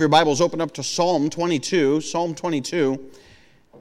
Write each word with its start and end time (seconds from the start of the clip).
Your 0.00 0.08
Bibles 0.08 0.40
open 0.40 0.62
up 0.62 0.72
to 0.72 0.82
Psalm 0.82 1.28
22, 1.28 2.00
Psalm 2.00 2.34
22. 2.34 3.10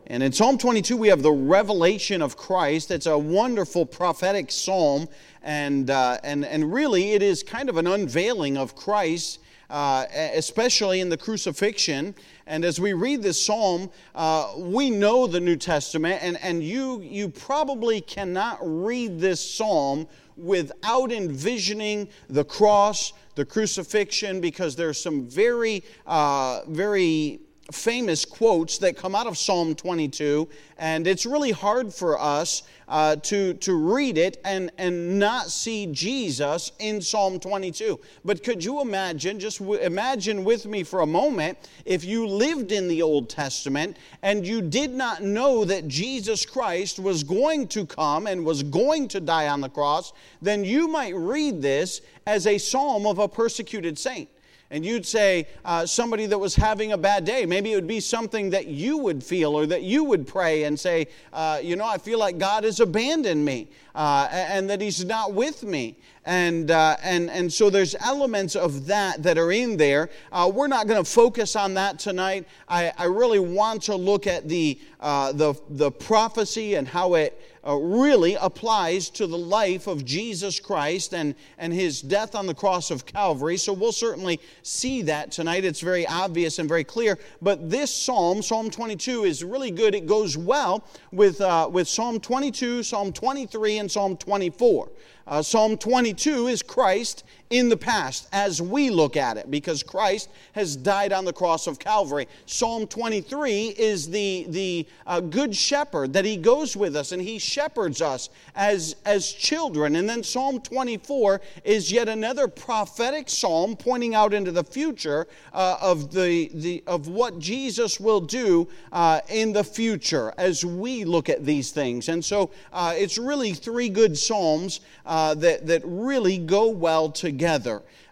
And 0.08 0.22
in 0.22 0.34
Psalm 0.34 0.58
22, 0.58 0.98
we 0.98 1.08
have 1.08 1.22
the 1.22 1.32
revelation 1.32 2.22
of 2.22 2.36
Christ. 2.36 2.92
It's 2.92 3.06
a 3.06 3.18
wonderful 3.18 3.86
prophetic 3.86 4.52
psalm, 4.52 5.08
and, 5.44 5.90
uh, 5.90 6.18
and, 6.26 6.44
and 6.44 6.74
really 6.74 7.14
it 7.14 7.22
is 7.22 7.42
kind 7.42 7.70
of 7.70 7.78
an 7.78 7.88
unveiling 7.88 8.58
of 8.58 8.76
Christ. 8.76 9.40
Uh, 9.70 10.08
especially 10.34 11.00
in 11.00 11.10
the 11.10 11.18
crucifixion. 11.18 12.16
And 12.48 12.66
as 12.66 12.80
we 12.80 12.94
read 12.94 13.22
this 13.22 13.40
psalm, 13.40 13.92
uh, 14.16 14.54
we 14.58 14.90
know 14.90 15.28
the 15.28 15.40
New 15.40 15.58
Testament, 15.58 16.24
and, 16.24 16.40
and 16.42 16.64
you, 16.64 17.02
you 17.02 17.30
probably 17.30 18.02
cannot 18.02 18.58
read 18.64 19.20
this 19.20 19.40
psalm 19.40 20.08
without 20.36 21.12
envisioning 21.12 22.10
the 22.30 22.44
cross, 22.44 23.14
the 23.40 23.46
crucifixion, 23.46 24.42
because 24.42 24.76
there's 24.76 25.00
some 25.00 25.26
very, 25.26 25.82
uh, 26.06 26.60
very 26.68 27.40
famous 27.72 28.26
quotes 28.26 28.78
that 28.80 28.98
come 28.98 29.16
out 29.16 29.28
of 29.28 29.38
Psalm 29.38 29.76
22, 29.76 30.48
and 30.78 31.06
it's 31.08 31.26
really 31.26 31.52
hard 31.52 31.94
for 31.94 32.20
us 32.20 32.64
uh, 32.88 33.16
to, 33.18 33.54
to 33.56 33.74
read 33.76 34.18
it 34.18 34.42
and, 34.44 34.72
and 34.78 35.20
not 35.20 35.50
see 35.50 35.86
Jesus 35.88 36.72
in 36.80 37.02
Psalm 37.02 37.40
22. 37.40 38.00
But 38.26 38.44
could 38.44 38.64
you 38.64 38.82
imagine, 38.82 39.40
just 39.40 39.60
w- 39.60 39.80
imagine 39.80 40.44
with 40.44 40.66
me 40.66 40.84
for 40.84 41.02
a 41.02 41.06
moment, 41.06 41.58
if 41.86 42.04
you 42.04 42.26
lived 42.26 42.72
in 42.72 42.88
the 42.88 43.02
Old 43.02 43.30
Testament 43.30 43.98
and 44.24 44.46
you 44.46 44.62
did 44.62 44.92
not 44.92 45.22
know 45.22 45.64
that 45.66 45.88
Jesus 45.88 46.46
Christ 46.46 47.00
was 47.00 47.24
going 47.24 47.68
to 47.70 47.86
come 47.86 48.26
and 48.26 48.44
was 48.44 48.64
going 48.64 49.08
to 49.10 49.20
die 49.20 49.48
on 49.48 49.62
the 49.62 49.70
cross, 49.70 50.12
then 50.42 50.64
you 50.64 50.88
might 50.88 51.16
read 51.16 51.62
this 51.62 52.02
as 52.26 52.48
a 52.48 52.58
psalm 52.58 53.06
of 53.06 53.20
a 53.20 53.28
persecuted 53.28 54.00
saint 54.00 54.30
and 54.72 54.86
you'd 54.86 55.06
say 55.06 55.48
uh, 55.66 55.86
somebody 55.86 56.28
that 56.28 56.38
was 56.38 56.56
having 56.56 56.92
a 56.92 56.98
bad 56.98 57.26
day, 57.26 57.46
maybe 57.46 57.72
it 57.72 57.76
would 57.76 57.88
be 57.88 58.00
something 58.00 58.52
that 58.52 58.68
you 58.68 58.98
would 58.98 59.24
feel 59.24 59.56
or 59.56 59.66
that 59.66 59.82
you 59.82 60.04
would 60.04 60.28
pray 60.28 60.66
and 60.66 60.80
say, 60.80 61.08
uh, 61.34 61.60
you 61.62 61.76
know, 61.76 61.86
I 61.86 61.98
feel 61.98 62.20
like 62.20 62.38
God 62.38 62.64
has 62.64 62.80
abandoned 62.80 63.44
me 63.44 63.68
uh, 63.96 64.28
and 64.32 64.70
that 64.70 64.80
He's 64.80 65.04
not 65.04 65.34
with 65.34 65.64
me. 65.64 65.98
And, 66.26 66.70
uh, 66.70 66.98
and, 67.02 67.32
and 67.32 67.52
so 67.52 67.72
there's 67.72 67.96
elements 67.96 68.56
of 68.56 68.86
that 68.86 69.24
that 69.24 69.40
are 69.40 69.52
in 69.52 69.78
there. 69.78 70.12
Uh, 70.32 70.52
we're 70.54 70.68
not 70.68 70.86
going 70.86 71.04
to 71.04 71.10
focus 71.10 71.56
on 71.56 71.74
that 71.74 71.98
tonight. 71.98 72.48
I, 72.68 72.94
I 72.96 73.06
really 73.06 73.40
want 73.40 73.82
to 73.84 73.96
look 73.96 74.28
at 74.28 74.48
the, 74.48 74.80
uh, 75.00 75.32
the, 75.32 75.56
the 75.70 75.90
prophecy 75.90 76.76
and 76.76 76.88
how 76.88 77.16
it 77.16 77.42
uh, 77.66 77.76
really 77.76 78.36
applies 78.36 79.10
to 79.12 79.28
the 79.28 79.38
life 79.38 79.88
of 79.88 80.06
Jesus 80.06 80.60
Christ 80.60 81.14
and, 81.14 81.36
and 81.58 81.74
his 81.74 82.02
death 82.02 82.36
on 82.36 82.48
the 82.48 82.54
cross 82.54 82.92
of 82.92 83.06
Calvary. 83.06 83.58
So 83.58 83.74
we'll 83.74 83.92
certainly 83.92 84.40
see 84.64 85.02
that 85.04 85.32
tonight. 85.32 85.66
It's 85.66 85.82
very 85.82 86.08
obvious 86.08 86.60
and 86.60 86.68
very 86.68 86.84
clear. 86.84 87.18
But 87.42 87.70
this 87.70 87.94
psalm, 87.94 88.42
Psalm 88.42 88.70
22, 88.70 89.24
is 89.24 89.44
really 89.44 89.72
good. 89.72 89.96
It 89.96 90.08
goes 90.08 90.38
well 90.38 90.84
with, 91.12 91.42
uh, 91.42 91.70
with 91.72 91.88
Psalm 91.88 92.20
22, 92.20 92.84
Psalm 92.84 93.12
23, 93.12 93.80
and 93.80 93.92
Psalm 93.92 94.18
24. 94.18 94.90
Uh, 95.28 95.44
Psalm 95.44 95.78
22 95.78 96.48
is 96.48 96.64
Christ 96.64 97.24
in 97.50 97.68
the 97.68 97.78
past 97.78 98.28
as 98.32 98.62
we 98.62 98.92
look 98.92 99.18
at 99.18 99.36
it 99.36 99.50
because 99.50 99.82
Christ 99.82 100.30
has 100.52 100.76
died 100.76 101.12
on 101.12 101.26
the 101.26 101.34
cross 101.34 101.66
of 101.66 101.80
Calvary. 101.80 102.28
Psalm 102.46 102.86
23 102.86 103.70
is 103.70 104.08
the, 104.08 104.46
the 104.50 104.88
uh, 105.08 105.20
good 105.20 105.56
shepherd 105.56 106.14
that 106.14 106.26
he 106.26 106.38
goes 106.38 106.78
with 106.78 106.96
us 106.96 107.12
and 107.12 107.20
he 107.20 107.40
shepherds 107.40 108.04
us 108.04 108.30
as, 108.56 108.96
as 109.04 109.32
children. 109.32 109.96
And 109.96 110.08
then 110.08 110.22
Psalm 110.22 110.62
24 110.62 111.42
is 111.64 111.92
yet 111.92 112.08
another 112.08 112.48
prophetic 112.48 113.30
psalm 113.30 113.76
pointing 113.76 114.14
out 114.14 114.32
into 114.32 114.52
the 114.52 114.64
future 114.64 115.26
uh, 115.52 115.78
of, 115.82 116.14
the, 116.14 116.52
the, 116.54 116.84
of 116.86 117.08
what 117.08 117.40
Jesus 117.40 118.00
will 118.00 118.22
do 118.22 118.68
uh, 118.92 119.22
in 119.28 119.54
the 119.54 119.64
future 119.64 120.34
as 120.38 120.64
we 120.64 121.04
look 121.04 121.30
at 121.30 121.44
these 121.44 121.72
things. 121.72 122.10
And 122.10 122.24
so 122.24 122.52
uh, 122.72 122.94
it's 122.96 123.18
really 123.18 123.54
three 123.54 123.90
good 123.90 124.16
psalms 124.16 124.82
uh, 125.08 125.34
that, 125.36 125.66
that 125.66 125.82
really 125.84 126.38
go 126.38 126.70
well 126.70 127.10
together. 127.10 127.39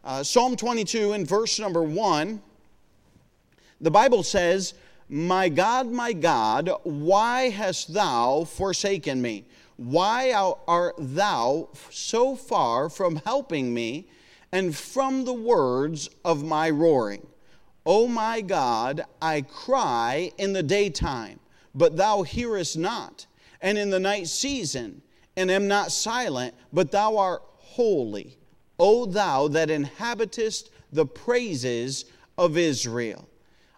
Uh, 0.04 0.24
Psalm 0.24 0.56
22 0.56 1.14
in 1.14 1.26
verse 1.26 1.60
number 1.60 1.84
1, 1.84 2.42
the 3.82 3.92
Bible 3.92 4.24
says, 4.24 4.74
My 5.10 5.50
God, 5.50 5.92
my 5.92 6.14
God, 6.14 6.72
why 6.84 7.50
hast 7.50 7.94
thou 7.94 8.46
forsaken 8.46 9.22
me? 9.22 9.46
Why 9.78 10.32
art 10.32 10.96
thou 10.98 11.70
so 11.92 12.36
far 12.36 12.90
from 12.90 13.18
helping 13.18 13.74
me 13.74 14.08
and 14.52 14.76
from 14.76 15.26
the 15.26 15.34
words 15.34 16.10
of 16.26 16.44
my 16.44 16.70
roaring? 16.70 17.26
O 17.86 18.08
my 18.08 18.42
God, 18.42 19.06
I 19.22 19.42
cry 19.42 20.32
in 20.38 20.54
the 20.54 20.64
daytime, 20.64 21.40
but 21.76 21.96
thou 21.96 22.24
hearest 22.24 22.78
not, 22.78 23.28
and 23.62 23.78
in 23.78 23.90
the 23.90 24.00
night 24.00 24.28
season, 24.28 25.02
and 25.36 25.52
am 25.52 25.68
not 25.68 25.92
silent, 25.92 26.56
but 26.74 26.92
thou 26.92 27.18
art 27.18 27.44
holy, 27.58 28.37
O 28.80 29.06
thou 29.06 29.48
that 29.48 29.70
inhabitest 29.70 30.70
the 30.92 31.06
praises 31.06 32.06
of 32.38 32.58
Israel. 32.58 33.28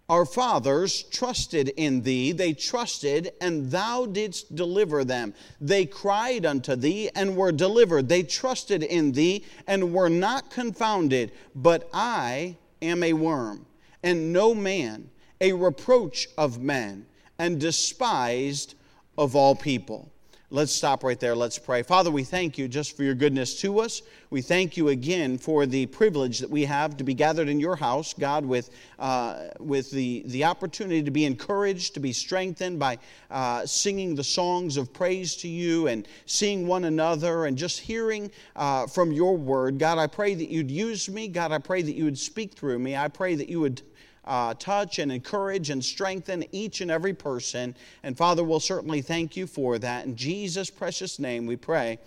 Our 0.10 0.26
fathers 0.26 1.04
trusted 1.04 1.70
in 1.78 2.02
thee, 2.02 2.32
they 2.32 2.54
trusted, 2.54 3.32
and 3.40 3.70
thou 3.70 4.08
didst 4.08 4.56
deliver 4.56 5.04
them. 5.04 5.36
They 5.62 5.86
cried 5.86 6.48
unto 6.48 6.76
thee 6.76 7.12
and 7.14 7.38
were 7.38 7.52
delivered. 7.52 8.10
They 8.10 8.24
trusted 8.24 8.82
in 8.82 9.12
thee 9.12 9.46
and 9.68 9.94
were 9.94 10.10
not 10.10 10.50
confounded. 10.50 11.32
But 11.54 11.88
I 11.94 12.58
am 12.82 13.04
a 13.04 13.14
worm, 13.14 13.68
and 14.02 14.34
no 14.34 14.56
man, 14.56 15.12
a 15.40 15.54
reproach 15.54 16.28
of 16.40 16.60
men, 16.60 17.06
and 17.38 17.60
despised 17.60 18.74
of 19.16 19.36
all 19.36 19.56
people. 19.56 20.12
Let's 20.52 20.72
stop 20.72 21.04
right 21.04 21.20
there. 21.20 21.36
Let's 21.36 21.60
pray. 21.60 21.84
Father, 21.84 22.10
we 22.10 22.24
thank 22.24 22.58
you 22.58 22.68
just 22.68 22.98
for 22.98 23.04
your 23.04 23.14
goodness 23.14 23.62
to 23.62 23.82
us. 23.82 24.02
We 24.32 24.42
thank 24.42 24.78
you 24.78 24.88
again 24.88 25.38
for 25.38 25.68
the 25.68 25.86
privilege 25.86 26.40
that 26.40 26.50
we 26.50 26.66
have 26.66 26.98
to 26.98 27.04
be 27.04 27.14
gathered 27.14 27.48
in 27.50 27.60
your 27.60 27.76
house, 27.76 28.16
God, 28.16 28.44
with, 28.44 28.72
uh, 28.98 29.50
with 29.60 29.92
the, 29.92 30.24
the 30.26 30.46
opportunity 30.46 31.04
to 31.04 31.12
be 31.12 31.26
encouraged, 31.26 31.94
to 31.94 32.00
be 32.00 32.12
strengthened 32.12 32.80
by 32.80 32.98
uh, 33.30 33.64
singing 33.68 34.16
the 34.16 34.24
songs 34.24 34.76
of 34.76 34.92
praise 34.92 35.36
to 35.36 35.48
you 35.48 35.86
and 35.86 36.08
seeing 36.26 36.66
one 36.66 36.86
another 36.86 37.46
and 37.46 37.56
just 37.56 37.80
hearing 37.80 38.32
uh, 38.56 38.88
from 38.88 39.12
your 39.12 39.38
word. 39.38 39.78
God, 39.78 40.00
I 40.00 40.08
pray 40.08 40.34
that 40.34 40.50
you'd 40.50 40.72
use 40.72 41.08
me. 41.10 41.28
God, 41.28 41.52
I 41.52 41.60
pray 41.60 41.84
that 41.84 41.94
you 41.94 42.06
would 42.06 42.18
speak 42.18 42.56
through 42.56 42.80
me. 42.80 42.96
I 42.96 43.08
pray 43.08 43.36
that 43.36 43.50
you 43.50 43.60
would 43.60 43.84
uh, 44.30 44.54
touch 44.54 45.00
and 45.00 45.12
encourage 45.12 45.72
and 45.72 45.84
strengthen 45.84 46.46
each 46.52 46.82
and 46.82 46.92
every 46.92 47.14
person. 47.14 47.76
And 48.04 48.16
Father, 48.16 48.44
we'll 48.44 48.60
certainly 48.60 49.02
thank 49.02 49.36
you 49.36 49.48
for 49.48 49.80
that. 49.80 50.06
In 50.06 50.16
Jesus' 50.16 50.70
precious 50.70 51.18
name 51.18 51.48
we 51.48 51.56
pray. 51.58 51.98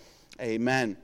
Amen. 0.41 0.97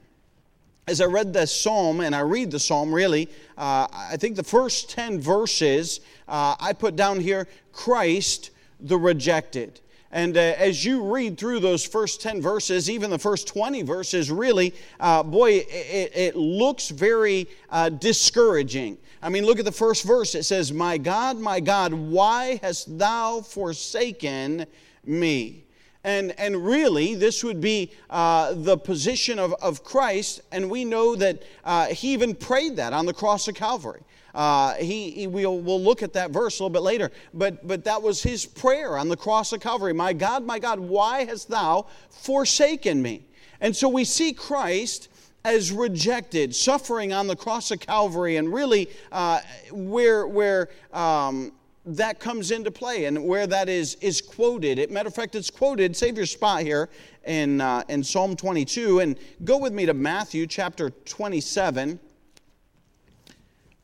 As 0.88 1.02
I 1.02 1.06
read 1.06 1.34
this 1.34 1.52
psalm, 1.56 2.00
and 2.00 2.16
I 2.16 2.22
read 2.22 2.50
the 2.50 2.59
psalm 2.59 2.91
really, 2.91 3.30
uh, 3.57 3.88
I 3.91 4.18
think 4.18 4.38
the 4.38 4.44
first 4.44 4.90
10 4.90 5.19
verses 5.19 6.00
uh, 6.28 6.56
I 6.59 6.74
put 6.74 6.96
down 6.96 7.19
here 7.19 7.47
Christ 7.74 8.50
the 8.80 8.97
rejected. 8.97 9.81
And 10.12 10.38
uh, 10.38 10.40
as 10.40 10.84
you 10.84 11.03
read 11.03 11.38
through 11.38 11.59
those 11.59 11.86
first 11.86 12.20
10 12.22 12.42
verses, 12.42 12.90
even 12.90 13.12
the 13.12 13.20
first 13.20 13.47
20 13.47 13.84
verses, 13.84 14.31
really, 14.31 14.74
uh, 15.00 15.22
boy, 15.22 15.58
it, 15.70 16.12
it, 16.16 16.36
looks 16.36 16.90
very 16.90 17.47
uh, 17.70 17.90
discouraging. 17.90 18.98
I 19.22 19.30
mean, 19.30 19.46
look 19.46 19.59
at 19.59 19.66
the 19.66 19.72
first 19.72 20.03
verse. 20.03 20.34
It 20.34 20.44
says, 20.44 20.72
My 20.72 20.98
God, 20.98 21.38
my 21.38 21.59
God, 21.59 21.94
why 21.94 22.59
hast 22.64 22.98
thou 22.98 23.42
forsaken 23.42 24.66
me? 25.06 25.66
And, 26.04 26.34
and 26.40 26.66
really, 26.66 27.16
this 27.16 27.44
would 27.44 27.60
be 27.60 27.92
uh, 28.10 28.54
the 28.54 28.78
position 28.78 29.38
of, 29.38 29.54
of 29.62 29.84
Christ, 29.84 30.42
and 30.52 30.70
we 30.70 30.86
know 30.86 31.16
that 31.16 31.44
uh, 31.66 31.88
he 31.88 32.14
even 32.14 32.36
prayed 32.36 32.78
that 32.78 32.94
on 32.94 33.06
the 33.06 33.14
cross 33.14 33.48
of 33.50 33.56
Calvary. 33.56 34.02
Uh, 34.34 34.76
he, 34.76 35.12
he, 35.12 35.28
we'll, 35.28 35.60
we'll 35.60 35.82
look 35.82 36.02
at 36.02 36.14
that 36.14 36.32
verse 36.32 36.60
a 36.60 36.64
little 36.64 36.70
bit 36.74 36.84
later, 36.84 37.12
but, 37.34 37.68
but 37.68 37.84
that 37.84 38.01
was 38.01 38.24
his 38.24 38.46
prayer 38.46 38.98
on 38.98 39.10
the 39.10 39.18
cross 39.18 39.51
of 39.51 39.60
Calvary. 39.60 39.94
My 39.94 40.13
God, 40.13 40.46
my 40.46 40.60
God, 40.60 40.80
why 40.80 41.25
hast 41.25 41.50
thou 41.50 41.88
forsaken 42.10 43.02
me? 43.02 43.25
And 43.60 43.75
so 43.75 43.90
we 43.90 44.06
see 44.06 44.31
Christ 44.31 45.10
as 45.44 45.72
rejected, 45.72 46.56
suffering 46.56 47.12
on 47.12 47.28
the 47.28 47.36
cross 47.36 47.72
of 47.72 47.80
Calvary, 47.80 48.38
and 48.38 48.54
really 48.54 48.90
uh, 49.12 49.40
where, 49.72 50.28
where 50.28 50.69
um, 50.94 51.52
that 51.95 52.19
comes 52.19 52.51
into 52.51 52.69
play 52.69 53.06
and 53.06 53.25
where 53.25 53.47
that 53.47 53.68
is, 53.68 53.95
is 53.95 54.21
quoted. 54.21 54.77
It, 54.77 54.91
matter 54.91 55.07
of 55.07 55.15
fact, 55.15 55.33
it's 55.36 55.50
quoted, 55.50 55.95
save 55.95 56.18
your 56.18 56.25
spot 56.27 56.62
here, 56.62 56.89
in, 57.25 57.62
uh, 57.62 57.83
in 57.89 58.03
Psalm 58.03 58.36
22, 58.36 59.00
and 59.00 59.18
go 59.44 59.57
with 59.57 59.74
me 59.74 59.86
to 59.86 59.94
Matthew 59.94 60.45
chapter 60.45 60.89
27. 60.89 62.00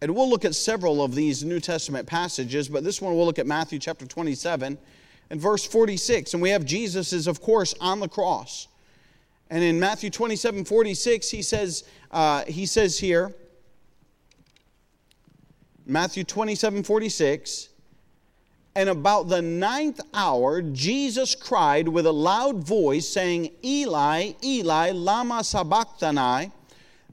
And 0.01 0.15
we'll 0.15 0.29
look 0.29 0.45
at 0.45 0.53
several 0.53 1.03
of 1.03 1.15
these 1.15 1.43
New 1.43 1.59
Testament 1.59 2.07
passages, 2.07 2.69
but 2.69 2.83
this 2.83 3.01
one 3.01 3.15
we'll 3.15 3.25
look 3.25 3.39
at 3.39 3.47
Matthew 3.47 3.79
chapter 3.79 4.05
27 4.05 4.77
and 5.31 5.41
verse 5.41 5.65
46. 5.65 6.33
And 6.33 6.43
we 6.43 6.51
have 6.51 6.63
Jesus 6.63 7.11
is, 7.11 7.27
of 7.27 7.41
course, 7.41 7.73
on 7.81 7.99
the 7.99 8.07
cross. 8.07 8.67
And 9.49 9.63
in 9.63 9.79
Matthew 9.79 10.09
27 10.09 10.65
46, 10.65 11.29
he 11.29 11.41
says, 11.41 11.83
uh, 12.11 12.43
he 12.45 12.65
says 12.65 12.99
here, 12.99 13.33
Matthew 15.87 16.23
27 16.23 16.83
46. 16.83 17.69
And 18.75 18.89
about 18.89 19.29
the 19.29 19.41
ninth 19.41 20.01
hour, 20.13 20.61
Jesus 20.61 21.33
cried 21.33 21.87
with 21.87 22.05
a 22.05 22.11
loud 22.11 22.57
voice, 22.67 23.07
saying, 23.07 23.51
Eli, 23.63 24.33
Eli, 24.43 24.91
Lama 24.91 25.45
Sabachthani. 25.45 26.51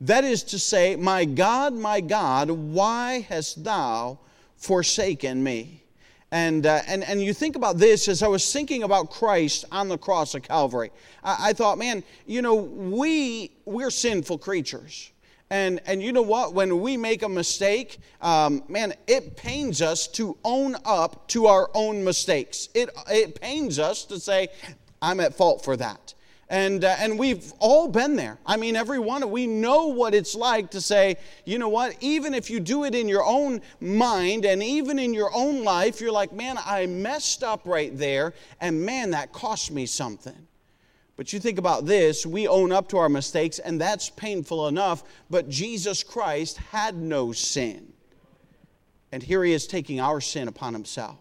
That 0.01 0.25
is 0.25 0.43
to 0.45 0.59
say, 0.59 0.97
My 0.97 1.25
God, 1.25 1.73
my 1.73 2.01
God, 2.01 2.51
why 2.51 3.25
hast 3.29 3.63
thou 3.63 4.19
forsaken 4.57 5.45
me? 5.45 5.85
And, 6.33 6.67
uh, 6.67 6.81
and, 6.89 7.05
and 7.05 7.23
you 7.23 7.33
think 7.33 7.55
about 7.57 7.79
this 7.79 8.09
as 8.09 8.23
I 8.23 8.27
was 8.27 8.51
thinking 8.53 8.83
about 8.83 9.11
Christ 9.11 9.67
on 9.71 9.89
the 9.89 9.99
cross 9.99 10.35
of 10.35 10.43
Calvary. 10.43 10.91
I, 11.23 11.51
I 11.51 11.53
thought, 11.53 11.79
man, 11.79 12.03
you 12.27 12.43
know, 12.43 12.55
we, 12.55 13.53
we're 13.67 13.91
sinful 13.91 14.39
creatures. 14.39 15.13
And, 15.53 15.83
and 15.85 16.03
you 16.03 16.13
know 16.13 16.23
what? 16.23 16.55
When 16.55 16.81
we 16.81 16.97
make 16.97 17.23
a 17.23 17.29
mistake, 17.29 17.99
um, 18.23 18.63
man, 18.69 18.95
it 19.07 19.37
pains 19.37 19.83
us 19.83 20.07
to 20.09 20.39
own 20.45 20.77
up 20.87 21.29
to 21.29 21.45
our 21.45 21.69
own 21.75 22.03
mistakes. 22.03 22.71
It, 22.73 22.89
it 23.11 23.39
pains 23.39 23.79
us 23.79 24.07
to 24.07 24.19
say, 24.19 24.49
I'm 25.03 25.21
at 25.21 25.35
fault 25.35 25.63
for 25.63 25.77
that. 25.77 26.15
And, 26.49 26.83
uh, 26.87 26.97
and 26.99 27.19
we've 27.19 27.53
all 27.59 27.87
been 27.87 28.17
there. 28.17 28.39
I 28.47 28.57
mean, 28.57 28.77
every 28.77 28.99
one, 28.99 29.31
we 29.31 29.47
know 29.47 29.89
what 29.89 30.15
it's 30.15 30.35
like 30.35 30.71
to 30.71 30.81
say, 30.81 31.17
you 31.45 31.59
know 31.59 31.69
what, 31.69 31.97
even 32.01 32.33
if 32.33 32.49
you 32.49 32.59
do 32.59 32.85
it 32.85 32.95
in 32.95 33.07
your 33.07 33.25
own 33.25 33.61
mind 33.79 34.47
and 34.47 34.63
even 34.63 34.99
in 34.99 35.13
your 35.13 35.31
own 35.35 35.65
life, 35.65 36.01
you're 36.01 36.13
like, 36.13 36.33
man, 36.33 36.57
I 36.65 36.87
messed 36.87 37.45
up 37.45 37.67
right 37.67 37.95
there, 37.95 38.33
and 38.59 38.87
man, 38.87 39.11
that 39.11 39.33
cost 39.33 39.71
me 39.71 39.85
something. 39.85 40.47
But 41.17 41.33
you 41.33 41.41
think 41.41 41.59
about 41.59 41.87
this, 41.87 42.25
we 42.25 42.49
own 42.49 42.73
up 42.73 42.89
to 42.89 42.99
our 42.99 43.09
mistakes, 43.09 43.59
and 43.59 43.81
that's 43.81 44.11
painful 44.11 44.69
enough, 44.69 45.05
but 45.29 45.49
Jesus 45.49 46.03
Christ 46.03 46.57
had 46.57 46.97
no 46.97 47.33
sin. 47.33 47.93
And 49.13 49.23
here 49.23 49.45
he 49.45 49.53
is 49.53 49.67
taking 49.67 50.01
our 50.01 50.21
sin 50.21 50.49
upon 50.49 50.73
himself. 50.73 51.19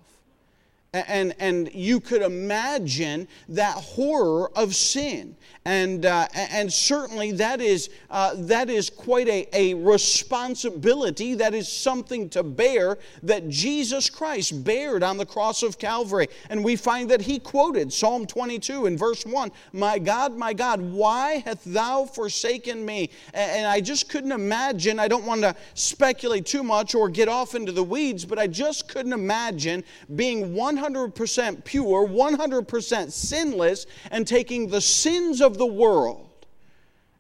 And, 0.93 1.33
and 1.39 1.73
you 1.73 2.01
could 2.01 2.21
imagine 2.21 3.29
that 3.47 3.75
horror 3.75 4.51
of 4.57 4.75
sin. 4.75 5.38
And, 5.63 6.05
uh, 6.05 6.27
and 6.33 6.73
certainly 6.73 7.31
that 7.33 7.61
is, 7.61 7.89
uh, 8.09 8.33
that 8.35 8.69
is 8.69 8.89
quite 8.89 9.29
a, 9.29 9.47
a 9.53 9.75
responsibility. 9.75 11.35
That 11.35 11.53
is 11.53 11.71
something 11.71 12.27
to 12.31 12.43
bear 12.43 12.97
that 13.23 13.47
Jesus 13.47 14.09
Christ 14.09 14.65
bared 14.65 15.01
on 15.01 15.15
the 15.15 15.25
cross 15.25 15.63
of 15.63 15.79
Calvary. 15.79 16.27
And 16.49 16.61
we 16.61 16.75
find 16.75 17.09
that 17.09 17.21
he 17.21 17.39
quoted 17.39 17.93
Psalm 17.93 18.25
22 18.25 18.88
in 18.88 18.97
verse 18.97 19.25
1 19.25 19.49
My 19.71 19.97
God, 19.97 20.35
my 20.35 20.51
God, 20.51 20.81
why 20.81 21.41
hast 21.45 21.71
thou 21.71 22.03
forsaken 22.03 22.83
me? 22.83 23.11
And 23.33 23.65
I 23.65 23.79
just 23.79 24.09
couldn't 24.09 24.33
imagine, 24.33 24.99
I 24.99 25.07
don't 25.07 25.25
want 25.25 25.41
to 25.43 25.55
speculate 25.73 26.45
too 26.45 26.63
much 26.63 26.95
or 26.95 27.07
get 27.07 27.29
off 27.29 27.55
into 27.55 27.71
the 27.71 27.83
weeds, 27.83 28.25
but 28.25 28.38
I 28.38 28.47
just 28.47 28.89
couldn't 28.89 29.13
imagine 29.13 29.85
being 30.15 30.53
100 30.53 30.81
100% 30.81 31.63
pure, 31.63 32.07
100% 32.07 33.12
sinless, 33.12 33.86
and 34.10 34.28
taking 34.28 34.68
the 34.68 34.81
sins 34.81 35.42
of 35.42 35.57
the 35.57 35.66
world, 35.66 36.45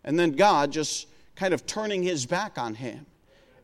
and 0.03 0.17
then 0.17 0.31
God 0.31 0.71
just 0.71 1.07
kind 1.35 1.53
of 1.53 1.65
turning 1.65 2.03
his 2.03 2.25
back 2.25 2.57
on 2.57 2.73
him. 2.73 3.05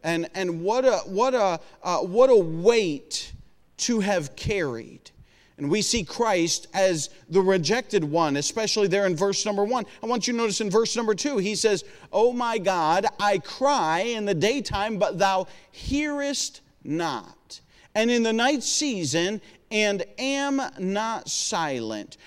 And, 0.04 0.30
and 0.36 0.62
what, 0.62 0.86
a, 0.86 0.98
what, 1.06 1.34
a, 1.34 1.60
uh, 1.84 2.00
what 2.00 2.30
a 2.30 2.36
weight 2.36 3.34
to 3.78 4.00
have 4.00 4.36
carried. 4.36 5.12
And 5.58 5.72
we 5.72 5.82
see 5.82 6.04
Christ 6.04 6.68
as 6.74 7.10
the 7.30 7.42
rejected 7.42 8.04
one, 8.04 8.38
especially 8.38 8.88
there 8.88 9.08
in 9.08 9.16
verse 9.16 9.44
number 9.46 9.64
one. 9.64 9.86
I 10.04 10.06
want 10.06 10.28
you 10.28 10.34
to 10.34 10.38
notice 10.38 10.62
in 10.62 10.70
verse 10.70 10.96
number 10.96 11.16
two, 11.16 11.38
he 11.38 11.56
says, 11.56 11.84
Oh 12.12 12.32
my 12.32 12.60
God, 12.60 13.08
I 13.20 13.40
cry 13.40 14.02
in 14.02 14.26
the 14.26 14.36
daytime, 14.36 14.98
but 15.00 15.18
thou 15.18 15.48
hearest 15.72 16.62
not. 16.84 17.60
And 17.96 18.12
in 18.12 18.22
the 18.22 18.34
night 18.34 18.62
season, 18.62 19.42
and 19.72 20.04
am 20.18 20.62
not 20.80 21.30
silent. 21.30 22.18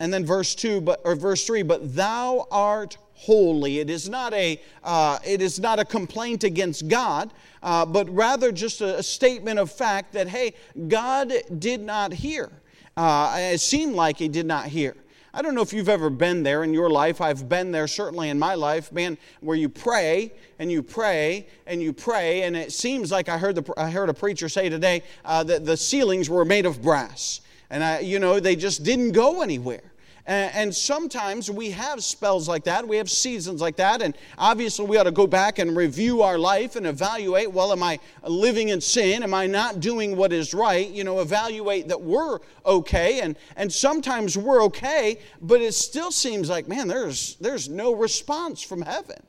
And 0.00 0.12
then 0.12 0.24
verse 0.24 0.54
2, 0.54 0.80
but, 0.80 1.00
or 1.04 1.16
verse 1.16 1.44
3, 1.44 1.62
but 1.62 1.94
thou 1.94 2.46
art 2.50 2.96
holy. 3.14 3.80
It 3.80 3.90
is 3.90 4.08
not 4.08 4.32
a, 4.32 4.60
uh, 4.84 5.18
it 5.26 5.42
is 5.42 5.58
not 5.58 5.80
a 5.80 5.84
complaint 5.84 6.44
against 6.44 6.86
God, 6.86 7.32
uh, 7.62 7.84
but 7.84 8.08
rather 8.14 8.52
just 8.52 8.80
a, 8.80 8.98
a, 8.98 9.02
statement 9.02 9.58
of 9.58 9.72
fact 9.72 10.12
that, 10.12 10.28
hey, 10.28 10.54
God 10.86 11.32
did 11.58 11.80
not 11.80 12.12
hear. 12.12 12.50
Uh, 12.96 13.36
it 13.38 13.58
seemed 13.58 13.96
like 13.96 14.18
he 14.18 14.28
did 14.28 14.46
not 14.46 14.66
hear. 14.66 14.94
I 15.34 15.42
don't 15.42 15.54
know 15.54 15.60
if 15.60 15.72
you've 15.72 15.88
ever 15.88 16.08
been 16.08 16.42
there 16.42 16.64
in 16.64 16.72
your 16.72 16.88
life. 16.88 17.20
I've 17.20 17.48
been 17.48 17.70
there 17.70 17.86
certainly 17.86 18.30
in 18.30 18.38
my 18.38 18.54
life, 18.54 18.90
man, 18.92 19.18
where 19.40 19.56
you 19.56 19.68
pray 19.68 20.32
and 20.58 20.72
you 20.72 20.82
pray 20.82 21.46
and 21.66 21.82
you 21.82 21.92
pray, 21.92 22.42
and 22.42 22.56
it 22.56 22.72
seems 22.72 23.12
like 23.12 23.28
I 23.28 23.36
heard, 23.36 23.54
the, 23.54 23.74
I 23.76 23.90
heard 23.90 24.08
a 24.08 24.14
preacher 24.14 24.48
say 24.48 24.68
today 24.68 25.02
uh, 25.24 25.44
that 25.44 25.64
the 25.66 25.76
ceilings 25.76 26.30
were 26.30 26.44
made 26.44 26.64
of 26.64 26.80
brass. 26.80 27.42
And, 27.70 27.84
I, 27.84 28.00
you 28.00 28.18
know, 28.18 28.40
they 28.40 28.56
just 28.56 28.82
didn't 28.82 29.12
go 29.12 29.42
anywhere. 29.42 29.92
And 30.28 30.76
sometimes 30.76 31.50
we 31.50 31.70
have 31.70 32.04
spells 32.04 32.48
like 32.48 32.64
that, 32.64 32.86
we 32.86 32.98
have 32.98 33.10
seasons 33.10 33.62
like 33.62 33.76
that, 33.76 34.02
and 34.02 34.14
obviously 34.36 34.84
we 34.84 34.98
ought 34.98 35.04
to 35.04 35.10
go 35.10 35.26
back 35.26 35.58
and 35.58 35.74
review 35.74 36.20
our 36.20 36.36
life 36.36 36.76
and 36.76 36.86
evaluate 36.86 37.50
well, 37.50 37.72
am 37.72 37.82
I 37.82 37.98
living 38.22 38.68
in 38.68 38.82
sin? 38.82 39.22
Am 39.22 39.32
I 39.32 39.46
not 39.46 39.80
doing 39.80 40.16
what 40.16 40.34
is 40.34 40.52
right? 40.52 40.86
You 40.86 41.02
know, 41.02 41.20
evaluate 41.20 41.88
that 41.88 42.02
we're 42.02 42.40
okay. 42.66 43.20
And, 43.20 43.36
and 43.56 43.72
sometimes 43.72 44.36
we're 44.36 44.62
okay, 44.64 45.18
but 45.40 45.62
it 45.62 45.72
still 45.72 46.10
seems 46.10 46.50
like, 46.50 46.68
man, 46.68 46.88
there's, 46.88 47.36
there's 47.36 47.70
no 47.70 47.94
response 47.94 48.60
from 48.60 48.82
heaven. 48.82 49.22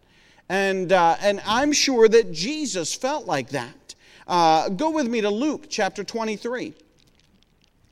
And, 0.49 0.91
uh, 0.91 1.15
and 1.21 1.41
I'm 1.45 1.71
sure 1.71 2.09
that 2.09 2.33
Jesus 2.33 2.93
felt 2.93 3.25
like 3.25 3.51
that. 3.51 3.95
Uh, 4.27 4.67
go 4.67 4.89
with 4.89 5.07
me 5.07 5.21
to 5.21 5.29
Luke 5.29 5.67
chapter 5.69 6.03
23. 6.03 6.73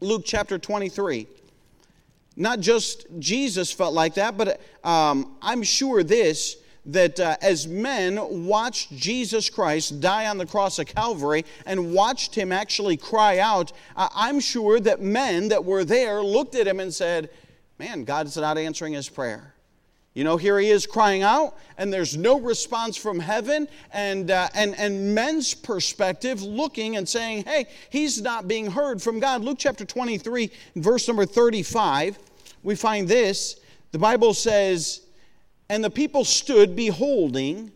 Luke 0.02 0.24
chapter 0.26 0.60
23. 0.60 1.26
Not 2.40 2.60
just 2.60 3.08
Jesus 3.18 3.72
felt 3.72 3.96
like 3.96 4.14
that, 4.14 4.38
but 4.38 4.62
um, 4.84 5.36
I'm 5.42 5.64
sure 5.64 6.04
this 6.04 6.58
that 6.86 7.20
uh, 7.20 7.36
as 7.42 7.68
men 7.68 8.46
watched 8.46 8.96
Jesus 8.96 9.50
Christ 9.50 10.00
die 10.00 10.28
on 10.28 10.38
the 10.38 10.46
cross 10.46 10.80
of 10.80 10.86
Calvary 10.86 11.44
and 11.66 11.94
watched 11.94 12.34
him 12.34 12.54
actually 12.54 12.96
cry 12.96 13.40
out, 13.40 13.74
I'm 13.98 14.40
sure 14.40 14.80
that 14.80 15.02
men 15.02 15.50
that 15.50 15.66
were 15.66 15.84
there 15.84 16.22
looked 16.22 16.56
at 16.56 16.66
him 16.66 16.80
and 16.80 16.94
said, 16.94 17.30
Man, 17.78 18.06
God's 18.06 18.38
not 18.38 18.58
answering 18.58 18.94
his 18.94 19.10
prayer. 19.10 19.54
You 20.14 20.24
know, 20.24 20.38
here 20.38 20.58
he 20.58 20.70
is 20.70 20.88
crying 20.88 21.22
out, 21.22 21.56
and 21.78 21.94
there's 21.94 22.18
no 22.18 22.40
response 22.40 22.98
from 22.98 23.20
heaven, 23.20 23.68
and, 23.94 24.32
uh, 24.32 24.48
and, 24.56 24.74
and 24.80 25.14
men's 25.14 25.54
perspective 25.54 26.42
looking 26.42 26.98
and 26.98 27.08
saying, 27.08 27.44
hey, 27.44 27.68
he's 27.92 28.20
not 28.20 28.48
being 28.48 28.72
heard 28.72 29.00
from 29.00 29.20
God. 29.20 29.44
Luke 29.44 29.58
chapter 29.60 29.86
23, 29.86 30.50
verse 30.76 31.08
number 31.08 31.28
35 31.28 32.18
we 32.68 32.76
find 32.76 33.08
this. 33.08 33.62
The 33.94 33.98
Bible 33.98 34.34
says, 34.34 35.04
And 35.70 35.82
the 35.82 35.90
people 35.90 36.26
stood 36.26 36.76
beholding, 36.76 37.72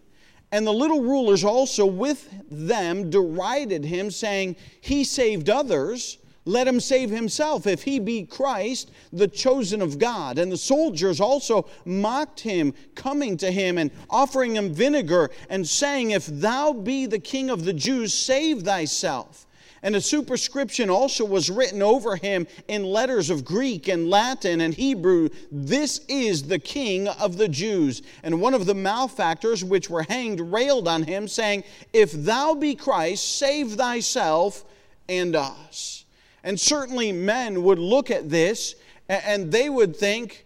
and 0.52 0.68
the 0.68 0.74
little 0.74 1.02
rulers 1.02 1.46
also 1.46 1.86
with 1.86 2.30
them 2.52 3.10
derided 3.10 3.86
him, 3.86 4.12
saying, 4.12 4.58
He 4.82 5.06
saved 5.06 5.50
others. 5.50 6.18
Let 6.44 6.68
him 6.68 6.82
save 6.82 7.10
himself 7.10 7.68
if 7.68 7.84
he 7.84 8.00
be 8.00 8.24
Christ, 8.24 8.92
the 9.14 9.30
chosen 9.30 9.82
of 9.82 9.98
God. 9.98 10.38
And 10.38 10.52
the 10.52 10.58
soldiers 10.58 11.22
also 11.22 11.70
mocked 11.86 12.42
him, 12.42 12.74
coming 12.94 13.38
to 13.38 13.50
him 13.50 13.78
and 13.78 13.92
offering 14.10 14.58
him 14.58 14.74
vinegar, 14.74 15.30
and 15.50 15.66
saying, 15.66 16.12
If 16.12 16.26
thou 16.26 16.74
be 16.74 17.06
the 17.06 17.20
king 17.20 17.50
of 17.50 17.64
the 17.64 17.74
Jews, 17.74 18.14
save 18.14 18.64
thyself. 18.64 19.48
And 19.84 19.96
a 19.96 20.02
superscription 20.02 20.90
also 20.90 21.26
was 21.26 21.50
written 21.50 21.82
over 21.82 22.16
him 22.16 22.46
in 22.68 22.84
letters 22.84 23.32
of 23.32 23.44
Greek 23.44 23.88
and 23.88 24.10
Latin 24.10 24.62
and 24.62 24.74
Hebrew 24.74 25.30
This 25.52 26.02
is 26.08 26.44
the 26.44 26.60
King 26.60 27.08
of 27.08 27.38
the 27.38 27.48
Jews. 27.48 28.04
And 28.22 28.42
one 28.42 28.54
of 28.54 28.68
the 28.68 28.76
malefactors 28.76 29.64
which 29.64 29.90
were 29.90 30.04
hanged 30.04 30.40
railed 30.40 30.88
on 30.88 31.04
him, 31.04 31.28
saying, 31.28 31.64
If 31.94 32.12
thou 32.12 32.54
be 32.54 32.76
Christ, 32.76 33.40
save 33.40 33.72
thyself 33.72 34.64
and 35.10 35.36
us. 35.36 36.06
And 36.44 36.60
certainly 36.60 37.12
men 37.12 37.64
would 37.64 37.80
look 37.80 38.12
at 38.12 38.30
this 38.30 38.76
and 39.10 39.52
they 39.52 39.68
would 39.70 39.96
think, 39.96 40.46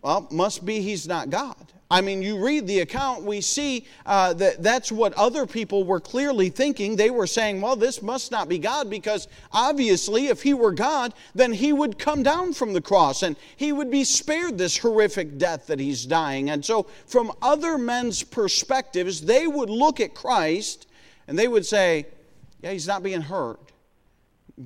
Well, 0.00 0.28
must 0.30 0.64
be 0.64 0.80
he's 0.80 1.08
not 1.08 1.28
God. 1.28 1.72
I 1.88 2.00
mean, 2.00 2.20
you 2.20 2.44
read 2.44 2.66
the 2.66 2.80
account, 2.80 3.22
we 3.22 3.40
see 3.40 3.86
uh, 4.06 4.32
that 4.34 4.60
that's 4.60 4.90
what 4.90 5.12
other 5.14 5.46
people 5.46 5.84
were 5.84 6.00
clearly 6.00 6.48
thinking. 6.48 6.96
They 6.96 7.10
were 7.10 7.28
saying, 7.28 7.60
well, 7.60 7.76
this 7.76 8.02
must 8.02 8.32
not 8.32 8.48
be 8.48 8.58
God 8.58 8.90
because 8.90 9.28
obviously, 9.52 10.26
if 10.26 10.42
he 10.42 10.52
were 10.52 10.72
God, 10.72 11.14
then 11.36 11.52
he 11.52 11.72
would 11.72 11.96
come 11.96 12.24
down 12.24 12.54
from 12.54 12.72
the 12.72 12.80
cross 12.80 13.22
and 13.22 13.36
he 13.56 13.72
would 13.72 13.90
be 13.90 14.02
spared 14.02 14.58
this 14.58 14.76
horrific 14.76 15.38
death 15.38 15.68
that 15.68 15.78
he's 15.78 16.04
dying. 16.04 16.50
And 16.50 16.64
so, 16.64 16.88
from 17.06 17.30
other 17.40 17.78
men's 17.78 18.24
perspectives, 18.24 19.20
they 19.20 19.46
would 19.46 19.70
look 19.70 20.00
at 20.00 20.12
Christ 20.12 20.88
and 21.28 21.38
they 21.38 21.46
would 21.46 21.66
say, 21.66 22.06
yeah, 22.62 22.72
he's 22.72 22.88
not 22.88 23.04
being 23.04 23.20
heard. 23.20 23.58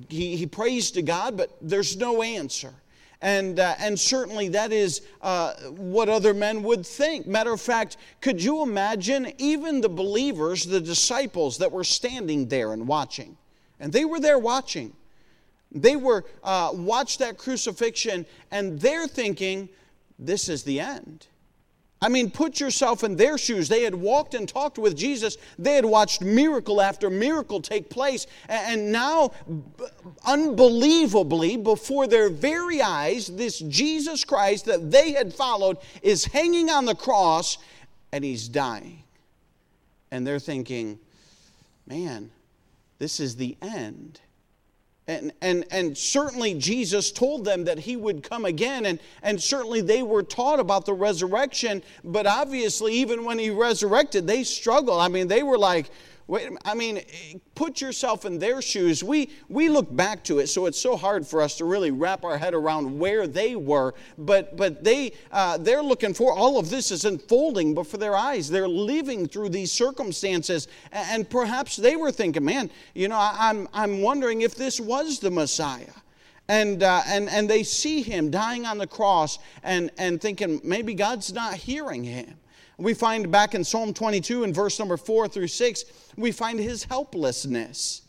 He, 0.09 0.37
he 0.37 0.47
prays 0.47 0.89
to 0.91 1.03
God, 1.03 1.37
but 1.37 1.55
there's 1.61 1.97
no 1.97 2.23
answer. 2.23 2.73
And, 3.21 3.59
uh, 3.59 3.75
and 3.77 3.99
certainly 3.99 4.49
that 4.49 4.71
is 4.71 5.01
uh, 5.21 5.53
what 5.69 6.09
other 6.09 6.33
men 6.33 6.63
would 6.63 6.85
think. 6.85 7.27
Matter 7.27 7.53
of 7.53 7.61
fact, 7.61 7.97
could 8.19 8.41
you 8.41 8.63
imagine 8.63 9.31
even 9.37 9.81
the 9.81 9.89
believers, 9.89 10.65
the 10.65 10.81
disciples 10.81 11.59
that 11.59 11.71
were 11.71 11.83
standing 11.83 12.47
there 12.47 12.73
and 12.73 12.87
watching? 12.87 13.37
And 13.79 13.93
they 13.93 14.05
were 14.05 14.19
there 14.19 14.39
watching. 14.39 14.93
They 15.71 15.95
were 15.95 16.25
uh, 16.43 16.71
watched 16.73 17.19
that 17.19 17.37
crucifixion 17.37 18.25
and 18.49 18.79
they're 18.79 19.07
thinking, 19.07 19.69
this 20.17 20.49
is 20.49 20.63
the 20.63 20.79
end. 20.79 21.27
I 22.03 22.09
mean, 22.09 22.31
put 22.31 22.59
yourself 22.59 23.03
in 23.03 23.15
their 23.15 23.37
shoes. 23.37 23.69
They 23.69 23.83
had 23.83 23.93
walked 23.93 24.33
and 24.33 24.49
talked 24.49 24.79
with 24.79 24.97
Jesus. 24.97 25.37
They 25.59 25.75
had 25.75 25.85
watched 25.85 26.21
miracle 26.21 26.81
after 26.81 27.11
miracle 27.11 27.61
take 27.61 27.91
place. 27.91 28.25
And 28.49 28.91
now, 28.91 29.33
unbelievably, 30.25 31.57
before 31.57 32.07
their 32.07 32.29
very 32.29 32.81
eyes, 32.81 33.27
this 33.27 33.59
Jesus 33.59 34.23
Christ 34.23 34.65
that 34.65 34.89
they 34.89 35.11
had 35.11 35.31
followed 35.31 35.77
is 36.01 36.25
hanging 36.25 36.71
on 36.71 36.85
the 36.85 36.95
cross 36.95 37.59
and 38.11 38.23
he's 38.23 38.47
dying. 38.47 39.03
And 40.09 40.25
they're 40.25 40.39
thinking, 40.39 40.97
man, 41.85 42.31
this 42.97 43.19
is 43.19 43.35
the 43.35 43.55
end. 43.61 44.19
And, 45.07 45.33
and, 45.41 45.65
and 45.71 45.97
certainly 45.97 46.53
Jesus 46.53 47.11
told 47.11 47.43
them 47.43 47.65
that 47.65 47.79
he 47.79 47.95
would 47.95 48.21
come 48.23 48.45
again, 48.45 48.85
and, 48.85 48.99
and 49.23 49.41
certainly 49.41 49.81
they 49.81 50.03
were 50.03 50.23
taught 50.23 50.59
about 50.59 50.85
the 50.85 50.93
resurrection, 50.93 51.81
but 52.03 52.27
obviously, 52.27 52.93
even 52.93 53.25
when 53.25 53.39
he 53.39 53.49
resurrected, 53.49 54.27
they 54.27 54.43
struggled. 54.43 55.01
I 55.01 55.07
mean, 55.07 55.27
they 55.27 55.43
were 55.43 55.57
like, 55.57 55.89
Wait, 56.27 56.49
I 56.63 56.73
mean, 56.75 57.01
put 57.55 57.81
yourself 57.81 58.25
in 58.25 58.39
their 58.39 58.61
shoes. 58.61 59.03
We, 59.03 59.29
we 59.49 59.69
look 59.69 59.93
back 59.95 60.23
to 60.25 60.39
it, 60.39 60.47
so 60.47 60.65
it's 60.65 60.79
so 60.79 60.95
hard 60.95 61.27
for 61.27 61.41
us 61.41 61.57
to 61.57 61.65
really 61.65 61.91
wrap 61.91 62.23
our 62.23 62.37
head 62.37 62.53
around 62.53 62.97
where 62.97 63.27
they 63.27 63.55
were. 63.55 63.93
But, 64.17 64.55
but 64.55 64.83
they, 64.83 65.13
uh, 65.31 65.57
they're 65.57 65.83
looking 65.83 66.13
for 66.13 66.33
all 66.33 66.57
of 66.57 66.69
this 66.69 66.91
is 66.91 67.05
unfolding 67.05 67.73
before 67.73 67.99
their 67.99 68.15
eyes. 68.15 68.49
They're 68.49 68.67
living 68.67 69.27
through 69.27 69.49
these 69.49 69.71
circumstances. 69.71 70.67
And 70.91 71.29
perhaps 71.29 71.75
they 71.75 71.95
were 71.95 72.11
thinking, 72.11 72.45
man, 72.45 72.69
you 72.93 73.07
know, 73.07 73.19
I'm, 73.19 73.67
I'm 73.73 74.01
wondering 74.01 74.41
if 74.41 74.55
this 74.55 74.79
was 74.79 75.19
the 75.19 75.31
Messiah. 75.31 75.93
And, 76.47 76.83
uh, 76.83 77.01
and, 77.07 77.29
and 77.29 77.49
they 77.49 77.63
see 77.63 78.01
him 78.01 78.29
dying 78.29 78.65
on 78.65 78.77
the 78.77 78.87
cross 78.87 79.39
and, 79.63 79.89
and 79.97 80.19
thinking, 80.19 80.59
maybe 80.63 80.93
God's 80.93 81.33
not 81.33 81.53
hearing 81.55 82.03
him. 82.03 82.35
We 82.81 82.95
find 82.95 83.31
back 83.31 83.53
in 83.53 83.63
Psalm 83.63 83.93
22 83.93 84.43
in 84.43 84.53
verse 84.53 84.79
number 84.79 84.97
4 84.97 85.27
through 85.27 85.47
6, 85.47 85.83
we 86.17 86.31
find 86.31 86.59
his 86.59 86.83
helplessness. 86.83 88.01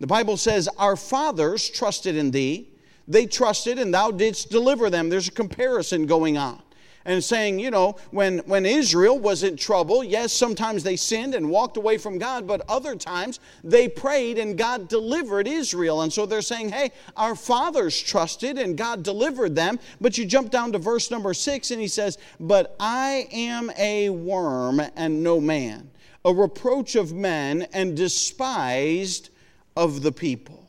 The 0.00 0.06
Bible 0.06 0.36
says, 0.36 0.68
Our 0.76 0.96
fathers 0.96 1.68
trusted 1.70 2.14
in 2.14 2.30
thee. 2.30 2.68
They 3.08 3.24
trusted, 3.24 3.78
and 3.78 3.92
thou 3.92 4.10
didst 4.10 4.50
deliver 4.50 4.90
them. 4.90 5.08
There's 5.08 5.28
a 5.28 5.32
comparison 5.32 6.04
going 6.04 6.36
on 6.36 6.60
and 7.08 7.24
saying, 7.24 7.58
you 7.58 7.70
know, 7.70 7.96
when, 8.10 8.40
when 8.40 8.66
Israel 8.66 9.18
was 9.18 9.42
in 9.42 9.56
trouble, 9.56 10.04
yes, 10.04 10.30
sometimes 10.30 10.82
they 10.82 10.94
sinned 10.94 11.34
and 11.34 11.48
walked 11.48 11.78
away 11.78 11.96
from 11.96 12.18
God, 12.18 12.46
but 12.46 12.60
other 12.68 12.94
times 12.94 13.40
they 13.64 13.88
prayed 13.88 14.36
and 14.36 14.58
God 14.58 14.88
delivered 14.88 15.48
Israel. 15.48 16.02
And 16.02 16.12
so 16.12 16.26
they're 16.26 16.42
saying, 16.42 16.68
hey, 16.68 16.92
our 17.16 17.34
fathers 17.34 17.98
trusted 17.98 18.58
and 18.58 18.76
God 18.76 19.02
delivered 19.02 19.56
them. 19.56 19.80
But 20.02 20.18
you 20.18 20.26
jump 20.26 20.50
down 20.50 20.70
to 20.72 20.78
verse 20.78 21.10
number 21.10 21.32
six 21.32 21.70
and 21.70 21.80
he 21.80 21.88
says, 21.88 22.18
But 22.38 22.76
I 22.78 23.26
am 23.32 23.70
a 23.78 24.10
worm 24.10 24.82
and 24.94 25.22
no 25.22 25.40
man, 25.40 25.90
a 26.26 26.34
reproach 26.34 26.94
of 26.94 27.14
men 27.14 27.68
and 27.72 27.96
despised 27.96 29.30
of 29.78 30.02
the 30.02 30.12
people. 30.12 30.68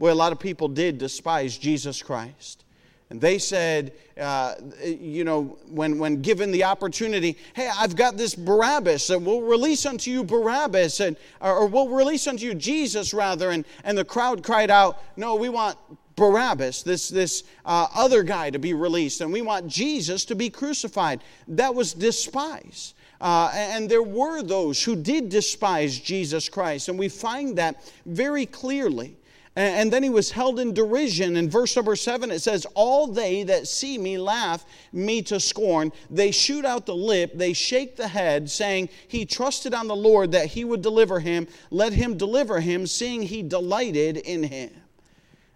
Boy, 0.00 0.12
a 0.12 0.14
lot 0.14 0.32
of 0.32 0.40
people 0.40 0.66
did 0.66 0.98
despise 0.98 1.56
Jesus 1.56 2.02
Christ. 2.02 2.64
And 3.10 3.20
they 3.20 3.38
said, 3.38 3.92
uh, 4.20 4.54
you 4.84 5.24
know, 5.24 5.58
when, 5.68 5.98
when 5.98 6.22
given 6.22 6.52
the 6.52 6.62
opportunity, 6.62 7.36
hey, 7.54 7.68
I've 7.76 7.96
got 7.96 8.16
this 8.16 8.36
Barabbas, 8.36 9.10
and 9.10 9.26
we'll 9.26 9.42
release 9.42 9.84
unto 9.84 10.12
you 10.12 10.22
Barabbas, 10.22 11.00
and, 11.00 11.16
or 11.40 11.66
we'll 11.66 11.88
release 11.88 12.28
unto 12.28 12.46
you 12.46 12.54
Jesus, 12.54 13.12
rather. 13.12 13.50
And, 13.50 13.64
and 13.82 13.98
the 13.98 14.04
crowd 14.04 14.44
cried 14.44 14.70
out, 14.70 15.02
no, 15.16 15.34
we 15.34 15.48
want 15.48 15.76
Barabbas, 16.14 16.84
this, 16.84 17.08
this 17.08 17.42
uh, 17.64 17.88
other 17.94 18.22
guy, 18.22 18.50
to 18.50 18.60
be 18.60 18.74
released, 18.74 19.22
and 19.22 19.32
we 19.32 19.42
want 19.42 19.66
Jesus 19.66 20.24
to 20.26 20.36
be 20.36 20.48
crucified. 20.48 21.20
That 21.48 21.74
was 21.74 21.92
despised. 21.92 22.94
Uh, 23.20 23.50
and 23.52 23.90
there 23.90 24.02
were 24.02 24.42
those 24.42 24.82
who 24.82 24.94
did 24.94 25.30
despise 25.30 25.98
Jesus 25.98 26.48
Christ, 26.48 26.88
and 26.88 26.98
we 26.98 27.08
find 27.08 27.58
that 27.58 27.82
very 28.06 28.46
clearly. 28.46 29.16
And 29.60 29.92
then 29.92 30.02
he 30.02 30.10
was 30.10 30.30
held 30.30 30.58
in 30.58 30.72
derision. 30.72 31.36
In 31.36 31.50
verse 31.50 31.74
number 31.76 31.96
seven, 31.96 32.30
it 32.30 32.40
says, 32.40 32.66
All 32.74 33.06
they 33.06 33.42
that 33.44 33.68
see 33.68 33.98
me 33.98 34.16
laugh 34.16 34.64
me 34.92 35.22
to 35.22 35.40
scorn. 35.40 35.92
They 36.08 36.30
shoot 36.30 36.64
out 36.64 36.86
the 36.86 36.94
lip, 36.94 37.32
they 37.34 37.52
shake 37.52 37.96
the 37.96 38.08
head, 38.08 38.50
saying, 38.50 38.88
He 39.08 39.26
trusted 39.26 39.74
on 39.74 39.86
the 39.86 39.96
Lord 39.96 40.32
that 40.32 40.46
he 40.46 40.64
would 40.64 40.82
deliver 40.82 41.20
him. 41.20 41.46
Let 41.70 41.92
him 41.92 42.16
deliver 42.16 42.60
him, 42.60 42.86
seeing 42.86 43.22
he 43.22 43.42
delighted 43.42 44.18
in 44.18 44.44
him. 44.44 44.70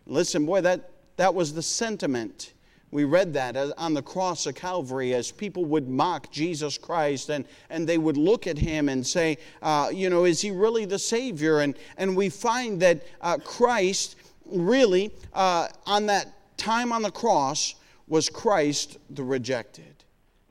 Listen, 0.06 0.44
boy, 0.44 0.60
that, 0.62 0.90
that 1.16 1.34
was 1.34 1.54
the 1.54 1.62
sentiment 1.62 2.53
we 2.94 3.02
read 3.02 3.32
that 3.32 3.56
on 3.76 3.92
the 3.92 4.02
cross 4.02 4.46
of 4.46 4.54
Calvary 4.54 5.14
as 5.14 5.32
people 5.32 5.64
would 5.64 5.88
mock 5.88 6.30
Jesus 6.30 6.78
Christ 6.78 7.28
and, 7.28 7.44
and 7.68 7.88
they 7.88 7.98
would 7.98 8.16
look 8.16 8.46
at 8.46 8.56
him 8.56 8.88
and 8.88 9.04
say, 9.04 9.38
uh, 9.62 9.90
you 9.92 10.08
know, 10.08 10.26
is 10.26 10.40
he 10.40 10.52
really 10.52 10.84
the 10.84 11.00
Savior? 11.00 11.58
And, 11.58 11.74
and 11.96 12.16
we 12.16 12.28
find 12.28 12.80
that 12.82 13.02
uh, 13.20 13.38
Christ 13.38 14.14
really, 14.46 15.10
uh, 15.32 15.66
on 15.86 16.06
that 16.06 16.56
time 16.56 16.92
on 16.92 17.02
the 17.02 17.10
cross, 17.10 17.74
was 18.06 18.28
Christ 18.28 18.98
the 19.10 19.24
rejected. 19.24 20.04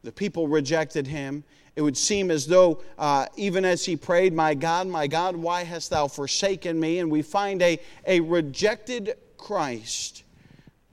The 0.04 0.12
people 0.12 0.50
rejected 0.50 1.08
him. 1.08 1.46
It 1.78 1.82
would 1.82 1.96
seem 1.96 2.30
as 2.30 2.46
though, 2.46 2.84
uh, 3.00 3.28
even 3.38 3.64
as 3.64 3.86
he 3.86 3.96
prayed, 3.96 4.34
My 4.34 4.54
God, 4.54 4.86
my 4.88 5.08
God, 5.08 5.38
why 5.38 5.64
hast 5.64 5.92
thou 5.92 6.10
forsaken 6.10 6.78
me? 6.78 7.00
And 7.00 7.10
we 7.10 7.22
find 7.22 7.62
a, 7.62 7.80
a 8.06 8.20
rejected 8.20 9.16
Christ 9.38 10.26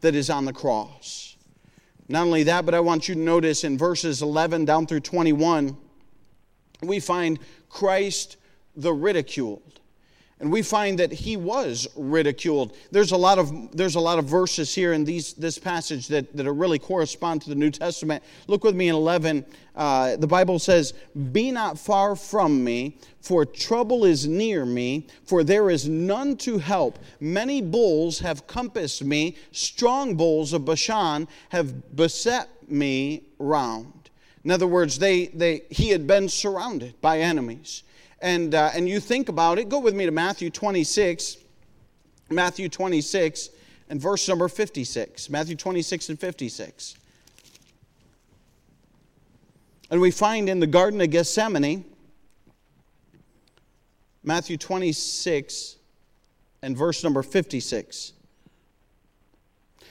that 0.00 0.14
is 0.14 0.30
on 0.30 0.45
the 0.45 0.52
cross. 0.52 1.29
Not 2.11 2.26
only 2.26 2.43
that, 2.43 2.67
but 2.67 2.75
I 2.75 2.81
want 2.81 3.09
you 3.09 3.14
to 3.14 3.21
notice 3.21 3.62
in 3.62 3.79
verses 3.79 4.21
11 4.21 4.64
down 4.64 4.88
through 4.88 4.99
21, 4.99 5.76
we 6.83 6.99
find 6.99 7.38
Christ 7.69 8.37
the 8.75 8.93
ridiculed. 8.93 9.69
And 10.40 10.50
we 10.50 10.62
find 10.62 10.99
that 10.99 11.12
he 11.12 11.37
was 11.37 11.87
ridiculed. 11.94 12.75
There's 12.90 13.12
a 13.12 13.16
lot 13.16 13.38
of, 13.38 13.76
there's 13.76 13.94
a 13.94 14.00
lot 14.00 14.18
of 14.18 14.25
verses 14.25 14.75
here 14.75 14.94
in 14.94 15.04
these, 15.04 15.35
this 15.35 15.59
passage 15.59 16.09
that, 16.09 16.35
that 16.35 16.50
really 16.50 16.78
correspond 16.78 17.42
to 17.42 17.50
the 17.50 17.54
New 17.54 17.70
Testament. 17.70 18.25
Look 18.47 18.64
with 18.64 18.75
me 18.75 18.88
in 18.88 18.94
11. 18.94 19.44
Uh, 19.76 20.16
the 20.16 20.26
Bible 20.26 20.59
says, 20.59 20.94
Be 21.32 21.50
not 21.50 21.78
far 21.78 22.16
from 22.16 22.64
me, 22.64 22.97
for 23.20 23.44
trouble 23.44 24.06
is 24.06 24.26
near 24.26 24.64
me, 24.64 25.06
for 25.25 25.44
there 25.44 25.68
is 25.68 25.87
none 25.87 26.38
to 26.38 26.56
help. 26.56 26.99
Many 27.20 27.61
bulls 27.61 28.20
have 28.20 28.47
compassed 28.47 29.04
me, 29.04 29.37
strong 29.52 30.16
bulls 30.16 30.54
of 30.54 30.64
Bashan 30.64 31.28
have 31.50 31.94
beset 31.94 32.49
me 32.66 33.25
round. 33.38 34.09
In 34.42 34.50
other 34.50 34.66
words, 34.66 34.99
they, 34.99 35.26
they, 35.26 35.64
he 35.68 35.90
had 35.90 36.06
been 36.06 36.30
surrounded 36.30 36.99
by 37.02 37.18
enemies 37.18 37.82
and, 38.20 38.54
uh, 38.54 38.70
and 38.74 38.88
you 38.88 39.00
think 39.00 39.28
about 39.28 39.58
it, 39.58 39.68
go 39.68 39.78
with 39.78 39.94
me 39.94 40.04
to 40.04 40.12
Matthew 40.12 40.50
26, 40.50 41.38
Matthew 42.28 42.68
26 42.68 43.50
and 43.88 44.00
verse 44.00 44.28
number 44.28 44.48
56. 44.48 45.30
Matthew 45.30 45.56
26 45.56 46.10
and 46.10 46.20
56. 46.20 46.94
And 49.90 50.00
we 50.00 50.10
find 50.10 50.48
in 50.48 50.60
the 50.60 50.66
Garden 50.66 51.00
of 51.00 51.10
Gethsemane, 51.10 51.84
Matthew 54.22 54.56
26 54.56 55.76
and 56.62 56.76
verse 56.76 57.02
number 57.02 57.22
56. 57.22 58.12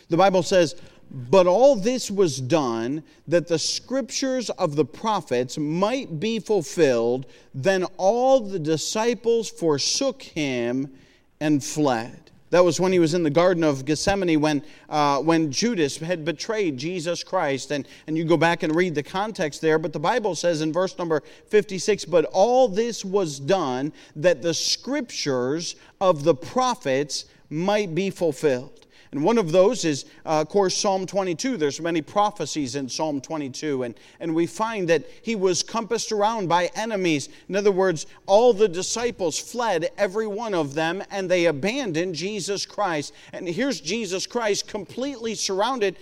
The 0.08 0.18
Bible 0.18 0.44
says, 0.44 0.76
but 1.12 1.48
all 1.48 1.76
this 1.76 2.12
was 2.12 2.40
done 2.40 3.04
that 3.28 3.48
the 3.48 3.60
scriptures 3.60 4.50
of 4.52 4.76
the 4.76 4.86
prophets 4.86 5.58
might 5.58 6.20
be 6.20 6.40
fulfilled. 6.40 7.26
Then 7.54 7.86
all 7.98 8.40
the 8.40 8.60
disciples 8.60 9.50
forsook 9.50 10.22
him 10.22 10.94
and 11.40 11.64
fled. 11.64 12.30
That 12.52 12.64
was 12.64 12.80
when 12.80 12.92
he 12.92 13.00
was 13.00 13.14
in 13.14 13.22
the 13.22 13.30
Garden 13.30 13.64
of 13.64 13.86
Gethsemane 13.86 14.42
when, 14.42 14.64
uh, 14.90 15.20
when 15.20 15.52
Judas 15.52 15.98
had 15.98 16.26
betrayed 16.26 16.78
Jesus 16.78 17.24
Christ. 17.24 17.72
And, 17.72 17.88
and 18.08 18.18
you 18.18 18.26
go 18.26 18.38
back 18.38 18.64
and 18.64 18.76
read 18.76 18.96
the 18.96 19.04
context 19.04 19.62
there, 19.62 19.78
but 19.78 19.94
the 19.94 20.00
Bible 20.00 20.34
says 20.34 20.62
in 20.62 20.74
verse 20.74 20.98
number 20.98 21.22
56 21.48 22.06
But 22.06 22.26
all 22.26 22.68
this 22.68 23.06
was 23.06 23.40
done 23.40 23.94
that 24.16 24.42
the 24.42 24.54
scriptures 24.54 25.76
of 26.02 26.24
the 26.24 26.34
prophets 26.34 27.26
might 27.50 27.94
be 27.94 28.10
fulfilled. 28.10 28.88
And 29.12 29.24
one 29.24 29.40
of 29.40 29.52
those 29.52 29.86
is, 29.86 30.06
uh, 30.24 30.42
of 30.42 30.50
course, 30.50 30.78
Psalm 30.78 31.08
22. 31.08 31.58
There's 31.58 31.82
many 31.82 32.02
prophecies 32.02 32.76
in 32.76 32.88
Psalm 32.88 33.22
22. 33.22 33.84
And, 33.84 33.96
and 34.20 34.36
we 34.36 34.46
find 34.46 34.88
that 34.90 35.04
he 35.24 35.36
was 35.36 35.64
compassed 35.64 36.12
around 36.12 36.48
by 36.48 36.70
enemies. 36.76 37.30
In 37.48 37.56
other 37.56 37.72
words, 37.72 38.06
all 38.28 38.54
the 38.54 38.68
disciples 38.68 39.40
fled, 39.40 39.90
every 39.98 40.28
one 40.28 40.54
of 40.54 40.76
them, 40.76 41.04
and 41.10 41.30
they 41.30 41.46
abandoned 41.46 42.14
Jesus 42.14 42.68
Christ. 42.68 43.14
And 43.34 43.48
here's 43.48 43.82
Jesus 43.82 44.28
Christ 44.28 44.68
completely 44.68 45.34
surrounded. 45.34 45.96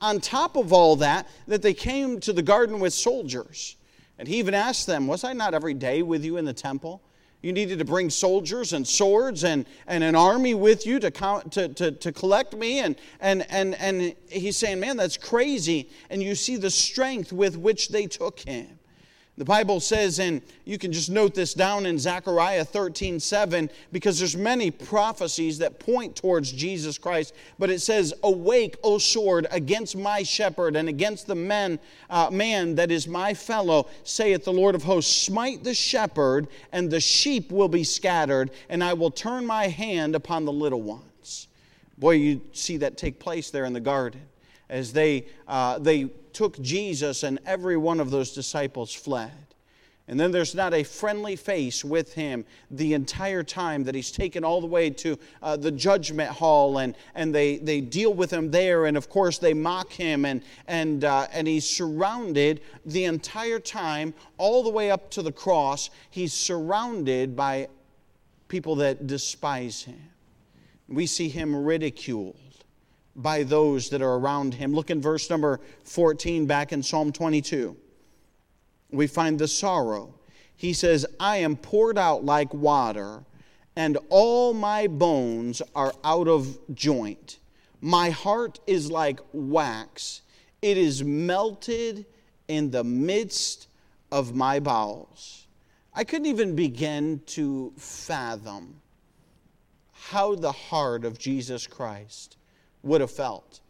On 0.00 0.20
top 0.20 0.56
of 0.56 0.72
all 0.72 0.96
that, 0.96 1.28
that 1.46 1.62
they 1.62 1.74
came 1.74 2.18
to 2.20 2.32
the 2.32 2.42
garden 2.42 2.80
with 2.80 2.92
soldiers. 2.92 3.76
And 4.18 4.26
he 4.26 4.40
even 4.40 4.54
asked 4.54 4.88
them, 4.88 5.06
Was 5.06 5.22
I 5.22 5.32
not 5.32 5.54
every 5.54 5.74
day 5.74 6.02
with 6.02 6.24
you 6.24 6.38
in 6.38 6.44
the 6.44 6.52
temple? 6.52 7.02
You 7.40 7.52
needed 7.52 7.78
to 7.78 7.84
bring 7.84 8.10
soldiers 8.10 8.72
and 8.72 8.86
swords 8.86 9.44
and, 9.44 9.64
and 9.86 10.02
an 10.02 10.16
army 10.16 10.54
with 10.54 10.86
you 10.86 10.98
to, 10.98 11.10
count, 11.10 11.52
to, 11.52 11.68
to, 11.68 11.92
to 11.92 12.12
collect 12.12 12.54
me. 12.54 12.80
And, 12.80 12.96
and, 13.20 13.46
and, 13.48 13.76
and 13.76 14.14
he's 14.28 14.56
saying, 14.56 14.80
Man, 14.80 14.96
that's 14.96 15.16
crazy. 15.16 15.88
And 16.10 16.20
you 16.22 16.34
see 16.34 16.56
the 16.56 16.70
strength 16.70 17.32
with 17.32 17.56
which 17.56 17.90
they 17.90 18.06
took 18.06 18.40
him. 18.40 18.77
The 19.38 19.44
Bible 19.44 19.78
says, 19.78 20.18
and 20.18 20.42
you 20.64 20.78
can 20.78 20.92
just 20.92 21.10
note 21.10 21.32
this 21.32 21.54
down 21.54 21.86
in 21.86 21.96
Zechariah 21.96 22.64
13 22.64 23.20
7, 23.20 23.70
because 23.92 24.18
there's 24.18 24.36
many 24.36 24.72
prophecies 24.72 25.58
that 25.58 25.78
point 25.78 26.16
towards 26.16 26.50
Jesus 26.50 26.98
Christ. 26.98 27.32
But 27.56 27.70
it 27.70 27.78
says, 27.78 28.12
Awake, 28.24 28.76
O 28.82 28.98
sword, 28.98 29.46
against 29.52 29.96
my 29.96 30.24
shepherd 30.24 30.74
and 30.74 30.88
against 30.88 31.28
the 31.28 31.36
men, 31.36 31.78
uh, 32.10 32.30
man 32.32 32.74
that 32.74 32.90
is 32.90 33.06
my 33.06 33.32
fellow, 33.32 33.86
saith 34.02 34.44
the 34.44 34.52
Lord 34.52 34.74
of 34.74 34.82
hosts, 34.82 35.14
Smite 35.14 35.62
the 35.62 35.72
shepherd, 35.72 36.48
and 36.72 36.90
the 36.90 36.98
sheep 36.98 37.52
will 37.52 37.68
be 37.68 37.84
scattered, 37.84 38.50
and 38.68 38.82
I 38.82 38.94
will 38.94 39.12
turn 39.12 39.46
my 39.46 39.68
hand 39.68 40.16
upon 40.16 40.46
the 40.46 40.52
little 40.52 40.82
ones. 40.82 41.46
Boy, 41.96 42.12
you 42.12 42.40
see 42.52 42.78
that 42.78 42.96
take 42.96 43.20
place 43.20 43.50
there 43.50 43.66
in 43.66 43.72
the 43.72 43.78
garden 43.78 44.22
as 44.68 44.92
they, 44.92 45.26
uh, 45.46 45.78
they 45.78 46.04
took 46.32 46.60
Jesus, 46.60 47.22
and 47.22 47.38
every 47.46 47.76
one 47.76 48.00
of 48.00 48.10
those 48.10 48.32
disciples 48.32 48.92
fled. 48.92 49.32
And 50.08 50.18
then 50.18 50.30
there's 50.30 50.54
not 50.54 50.72
a 50.72 50.84
friendly 50.84 51.36
face 51.36 51.84
with 51.84 52.14
him 52.14 52.46
the 52.70 52.94
entire 52.94 53.42
time 53.42 53.84
that 53.84 53.94
he's 53.94 54.10
taken 54.10 54.42
all 54.42 54.62
the 54.62 54.66
way 54.66 54.88
to 54.88 55.18
uh, 55.42 55.56
the 55.56 55.70
judgment 55.70 56.30
hall, 56.30 56.78
and, 56.78 56.96
and 57.14 57.34
they, 57.34 57.58
they 57.58 57.82
deal 57.82 58.14
with 58.14 58.30
him 58.30 58.50
there. 58.50 58.86
And 58.86 58.96
of 58.96 59.10
course, 59.10 59.36
they 59.36 59.52
mock 59.52 59.92
him, 59.92 60.24
and, 60.24 60.42
and, 60.66 61.04
uh, 61.04 61.26
and 61.30 61.46
he's 61.46 61.68
surrounded 61.68 62.62
the 62.86 63.04
entire 63.04 63.58
time, 63.58 64.14
all 64.38 64.62
the 64.62 64.70
way 64.70 64.90
up 64.90 65.10
to 65.10 65.22
the 65.22 65.32
cross. 65.32 65.90
He's 66.08 66.32
surrounded 66.32 67.36
by 67.36 67.68
people 68.48 68.76
that 68.76 69.06
despise 69.06 69.82
him. 69.82 70.02
We 70.88 71.04
see 71.04 71.28
him 71.28 71.54
ridiculed 71.54 72.47
by 73.18 73.42
those 73.42 73.90
that 73.90 74.00
are 74.00 74.14
around 74.14 74.54
him. 74.54 74.72
Look 74.72 74.90
in 74.90 75.02
verse 75.02 75.28
number 75.28 75.60
14 75.84 76.46
back 76.46 76.72
in 76.72 76.82
Psalm 76.82 77.12
22. 77.12 77.76
We 78.90 79.06
find 79.06 79.38
the 79.38 79.48
sorrow. 79.48 80.14
He 80.56 80.72
says, 80.72 81.04
I 81.20 81.38
am 81.38 81.56
poured 81.56 81.98
out 81.98 82.24
like 82.24 82.54
water, 82.54 83.24
and 83.76 83.98
all 84.08 84.54
my 84.54 84.86
bones 84.86 85.60
are 85.74 85.92
out 86.04 86.28
of 86.28 86.58
joint. 86.74 87.38
My 87.80 88.10
heart 88.10 88.60
is 88.66 88.90
like 88.90 89.20
wax, 89.32 90.22
it 90.62 90.78
is 90.78 91.04
melted 91.04 92.06
in 92.48 92.70
the 92.70 92.82
midst 92.82 93.68
of 94.10 94.34
my 94.34 94.58
bowels. 94.58 95.46
I 95.94 96.04
couldn't 96.04 96.26
even 96.26 96.56
begin 96.56 97.20
to 97.26 97.72
fathom 97.76 98.80
how 99.92 100.34
the 100.34 100.52
heart 100.52 101.04
of 101.04 101.18
Jesus 101.18 101.66
Christ 101.66 102.37
would 102.82 103.00
have 103.00 103.10
felt. 103.10 103.60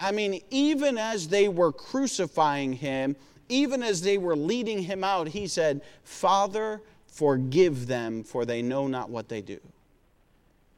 I 0.00 0.10
mean, 0.10 0.40
even 0.50 0.98
as 0.98 1.28
they 1.28 1.48
were 1.48 1.72
crucifying 1.72 2.72
him, 2.72 3.14
even 3.48 3.82
as 3.82 4.02
they 4.02 4.18
were 4.18 4.34
leading 4.34 4.82
him 4.82 5.04
out, 5.04 5.28
he 5.28 5.46
said, 5.46 5.82
Father, 6.02 6.80
forgive 7.06 7.86
them, 7.86 8.24
for 8.24 8.44
they 8.44 8.62
know 8.62 8.88
not 8.88 9.10
what 9.10 9.28
they 9.28 9.40
do 9.40 9.60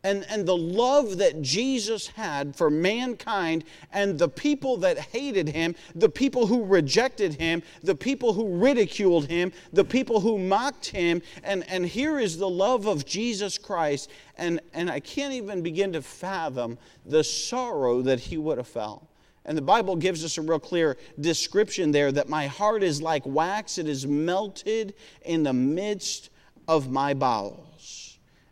and, 0.04 0.26
and 0.28 0.46
the 0.46 0.56
love 0.56 1.16
that 1.18 1.40
Jesus 1.40 2.08
had 2.08 2.54
for 2.54 2.70
mankind 2.70 3.64
and 3.90 4.18
the 4.18 4.28
people 4.28 4.76
that 4.76 4.99
hated 4.99 5.49
him, 5.49 5.75
the 5.94 6.11
people 6.11 6.46
who 6.46 6.62
rejected 6.62 7.34
him, 7.34 7.62
the 7.82 7.94
people 7.94 8.34
who 8.34 8.58
ridiculed 8.58 9.26
him, 9.26 9.50
the 9.73 9.84
people 9.84 10.20
who 10.20 10.38
mocked 10.38 10.87
him. 10.87 11.23
And, 11.42 11.68
and 11.68 11.87
here 11.87 12.20
is 12.20 12.37
the 12.37 12.49
love 12.49 12.87
of 12.87 13.06
Jesus 13.06 13.56
Christ. 13.56 14.11
And, 14.37 14.61
and 14.75 14.90
I 14.90 15.00
can't 15.00 15.32
even 15.32 15.62
begin 15.62 15.94
to 15.94 16.02
fathom 16.02 16.76
the 17.06 17.25
sorrow 17.25 18.02
that 18.02 18.20
he 18.20 18.37
would 18.37 18.58
have 18.58 18.68
felt. 18.68 19.06
And 19.46 19.56
the 19.56 19.62
Bible 19.62 19.96
gives 19.96 20.23
us 20.23 20.36
a 20.36 20.43
real 20.43 20.58
clear 20.58 20.99
description 21.19 21.93
there 21.93 22.12
that 22.12 22.28
my 22.28 22.47
heart 22.47 22.82
is 22.82 23.00
like 23.00 23.23
wax, 23.25 23.78
it 23.78 23.88
is 23.88 24.06
melted 24.06 24.95
in 25.23 25.43
the 25.43 25.52
midst 25.52 26.28
of 26.69 26.90
my 26.90 27.14
bowels. 27.14 27.74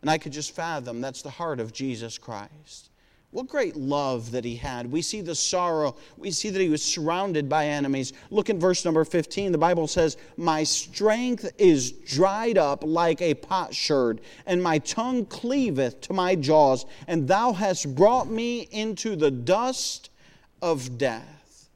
And 0.03 0.09
I 0.09 0.17
could 0.17 0.33
just 0.33 0.53
fathom 0.53 0.99
that's 0.99 1.21
the 1.21 1.29
heart 1.29 1.61
of 1.61 1.71
Jesus 1.71 2.17
Christ. 2.17 2.89
What 3.31 3.47
great 3.47 3.77
love 3.77 4.31
that 4.31 4.43
he 4.43 4.57
had. 4.57 4.91
We 4.91 5.01
see 5.01 5.21
the 5.21 5.33
sorrow. 5.33 5.95
We 6.17 6.29
see 6.29 6.49
that 6.49 6.59
he 6.59 6.67
was 6.67 6.83
surrounded 6.83 7.47
by 7.47 7.67
enemies. 7.67 8.11
Look 8.29 8.49
in 8.49 8.59
verse 8.59 8.83
number 8.83 9.05
15. 9.05 9.53
The 9.53 9.57
Bible 9.57 9.87
says, 9.87 10.17
My 10.35 10.65
strength 10.65 11.49
is 11.57 11.93
dried 11.93 12.57
up 12.57 12.83
like 12.85 13.21
a 13.21 13.33
potsherd, 13.35 14.19
and 14.45 14.61
my 14.61 14.77
tongue 14.79 15.25
cleaveth 15.25 16.01
to 16.01 16.13
my 16.13 16.35
jaws, 16.35 16.85
and 17.07 17.25
thou 17.25 17.53
hast 17.53 17.95
brought 17.95 18.29
me 18.29 18.67
into 18.71 19.15
the 19.15 19.31
dust 19.31 20.09
of 20.61 20.97
death. 20.97 21.69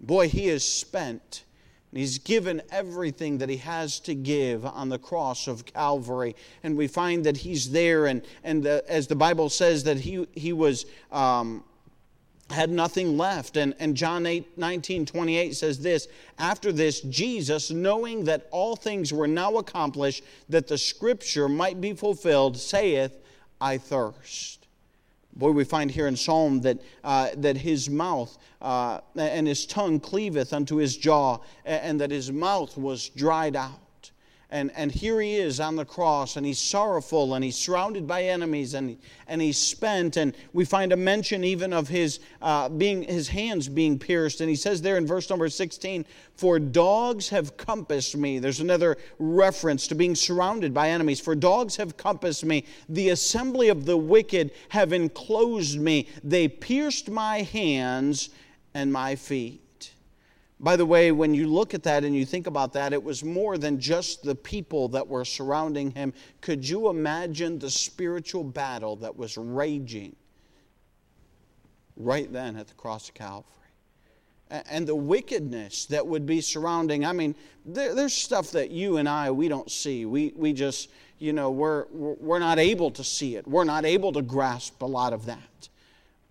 Boy, 0.00 0.30
he 0.30 0.48
is 0.48 0.66
spent 0.66 1.44
He's 1.92 2.18
given 2.18 2.60
everything 2.70 3.38
that 3.38 3.48
he 3.48 3.56
has 3.58 3.98
to 4.00 4.14
give 4.14 4.66
on 4.66 4.88
the 4.90 4.98
cross 4.98 5.48
of 5.48 5.64
Calvary. 5.64 6.36
And 6.62 6.76
we 6.76 6.86
find 6.86 7.24
that 7.24 7.38
he's 7.38 7.70
there, 7.70 8.06
and, 8.06 8.22
and 8.44 8.62
the, 8.62 8.84
as 8.88 9.06
the 9.06 9.16
Bible 9.16 9.48
says, 9.48 9.84
that 9.84 9.98
he, 9.98 10.26
he 10.34 10.52
was. 10.52 10.86
Um, 11.10 11.64
had 12.50 12.70
nothing 12.70 13.18
left. 13.18 13.56
And, 13.56 13.74
and 13.78 13.94
John 13.94 14.24
8, 14.24 14.56
19, 14.56 15.04
28 15.04 15.54
says 15.54 15.80
this 15.80 16.08
After 16.38 16.72
this, 16.72 17.00
Jesus, 17.02 17.70
knowing 17.70 18.24
that 18.24 18.48
all 18.50 18.74
things 18.74 19.12
were 19.12 19.26
now 19.26 19.56
accomplished, 19.56 20.24
that 20.48 20.66
the 20.66 20.78
scripture 20.78 21.48
might 21.48 21.78
be 21.78 21.92
fulfilled, 21.92 22.56
saith, 22.56 23.18
I 23.60 23.76
thirst. 23.78 24.57
Boy, 25.38 25.52
we 25.52 25.62
find 25.62 25.88
here 25.88 26.08
in 26.08 26.16
Psalm 26.16 26.60
that, 26.62 26.78
uh, 27.04 27.28
that 27.36 27.56
his 27.56 27.88
mouth 27.88 28.36
uh, 28.60 28.98
and 29.16 29.46
his 29.46 29.66
tongue 29.66 30.00
cleaveth 30.00 30.52
unto 30.52 30.76
his 30.76 30.96
jaw, 30.96 31.38
and 31.64 32.00
that 32.00 32.10
his 32.10 32.32
mouth 32.32 32.76
was 32.76 33.08
dried 33.10 33.54
out. 33.54 33.78
And, 34.50 34.72
and 34.74 34.90
here 34.90 35.20
he 35.20 35.36
is 35.36 35.60
on 35.60 35.76
the 35.76 35.84
cross, 35.84 36.36
and 36.36 36.46
he's 36.46 36.58
sorrowful, 36.58 37.34
and 37.34 37.44
he's 37.44 37.56
surrounded 37.56 38.06
by 38.06 38.22
enemies, 38.22 38.72
and, 38.72 38.96
and 39.26 39.42
he's 39.42 39.58
spent. 39.58 40.16
And 40.16 40.34
we 40.54 40.64
find 40.64 40.90
a 40.90 40.96
mention 40.96 41.44
even 41.44 41.74
of 41.74 41.88
his, 41.88 42.20
uh, 42.40 42.70
being, 42.70 43.02
his 43.02 43.28
hands 43.28 43.68
being 43.68 43.98
pierced. 43.98 44.40
And 44.40 44.48
he 44.48 44.56
says 44.56 44.80
there 44.80 44.96
in 44.96 45.06
verse 45.06 45.28
number 45.28 45.50
16, 45.50 46.06
For 46.34 46.58
dogs 46.58 47.28
have 47.28 47.58
compassed 47.58 48.16
me. 48.16 48.38
There's 48.38 48.60
another 48.60 48.96
reference 49.18 49.86
to 49.88 49.94
being 49.94 50.14
surrounded 50.14 50.72
by 50.72 50.88
enemies. 50.88 51.20
For 51.20 51.34
dogs 51.34 51.76
have 51.76 51.98
compassed 51.98 52.46
me. 52.46 52.64
The 52.88 53.10
assembly 53.10 53.68
of 53.68 53.84
the 53.84 53.98
wicked 53.98 54.52
have 54.70 54.94
enclosed 54.94 55.78
me. 55.78 56.08
They 56.24 56.48
pierced 56.48 57.10
my 57.10 57.42
hands 57.42 58.30
and 58.72 58.90
my 58.90 59.14
feet. 59.14 59.67
By 60.60 60.74
the 60.74 60.86
way, 60.86 61.12
when 61.12 61.34
you 61.34 61.46
look 61.46 61.72
at 61.72 61.84
that 61.84 62.02
and 62.02 62.16
you 62.16 62.26
think 62.26 62.48
about 62.48 62.72
that, 62.72 62.92
it 62.92 63.02
was 63.02 63.22
more 63.22 63.58
than 63.58 63.78
just 63.78 64.24
the 64.24 64.34
people 64.34 64.88
that 64.88 65.06
were 65.06 65.24
surrounding 65.24 65.92
him. 65.92 66.12
Could 66.40 66.68
you 66.68 66.88
imagine 66.88 67.60
the 67.60 67.70
spiritual 67.70 68.42
battle 68.42 68.96
that 68.96 69.16
was 69.16 69.36
raging 69.36 70.16
right 71.96 72.32
then 72.32 72.56
at 72.56 72.66
the 72.66 72.74
cross 72.74 73.08
of 73.08 73.14
Calvary? 73.14 73.52
And 74.50 74.86
the 74.86 74.96
wickedness 74.96 75.86
that 75.86 76.04
would 76.04 76.26
be 76.26 76.40
surrounding. 76.40 77.04
I 77.04 77.12
mean, 77.12 77.36
there, 77.64 77.94
there's 77.94 78.14
stuff 78.14 78.50
that 78.52 78.70
you 78.70 78.96
and 78.96 79.08
I, 79.08 79.30
we 79.30 79.46
don't 79.46 79.70
see. 79.70 80.06
We, 80.06 80.32
we 80.34 80.52
just, 80.54 80.88
you 81.18 81.32
know, 81.32 81.50
we're, 81.50 81.84
we're 81.92 82.38
not 82.38 82.58
able 82.58 82.90
to 82.92 83.04
see 83.04 83.36
it. 83.36 83.46
We're 83.46 83.64
not 83.64 83.84
able 83.84 84.10
to 84.12 84.22
grasp 84.22 84.82
a 84.82 84.86
lot 84.86 85.12
of 85.12 85.26
that. 85.26 85.68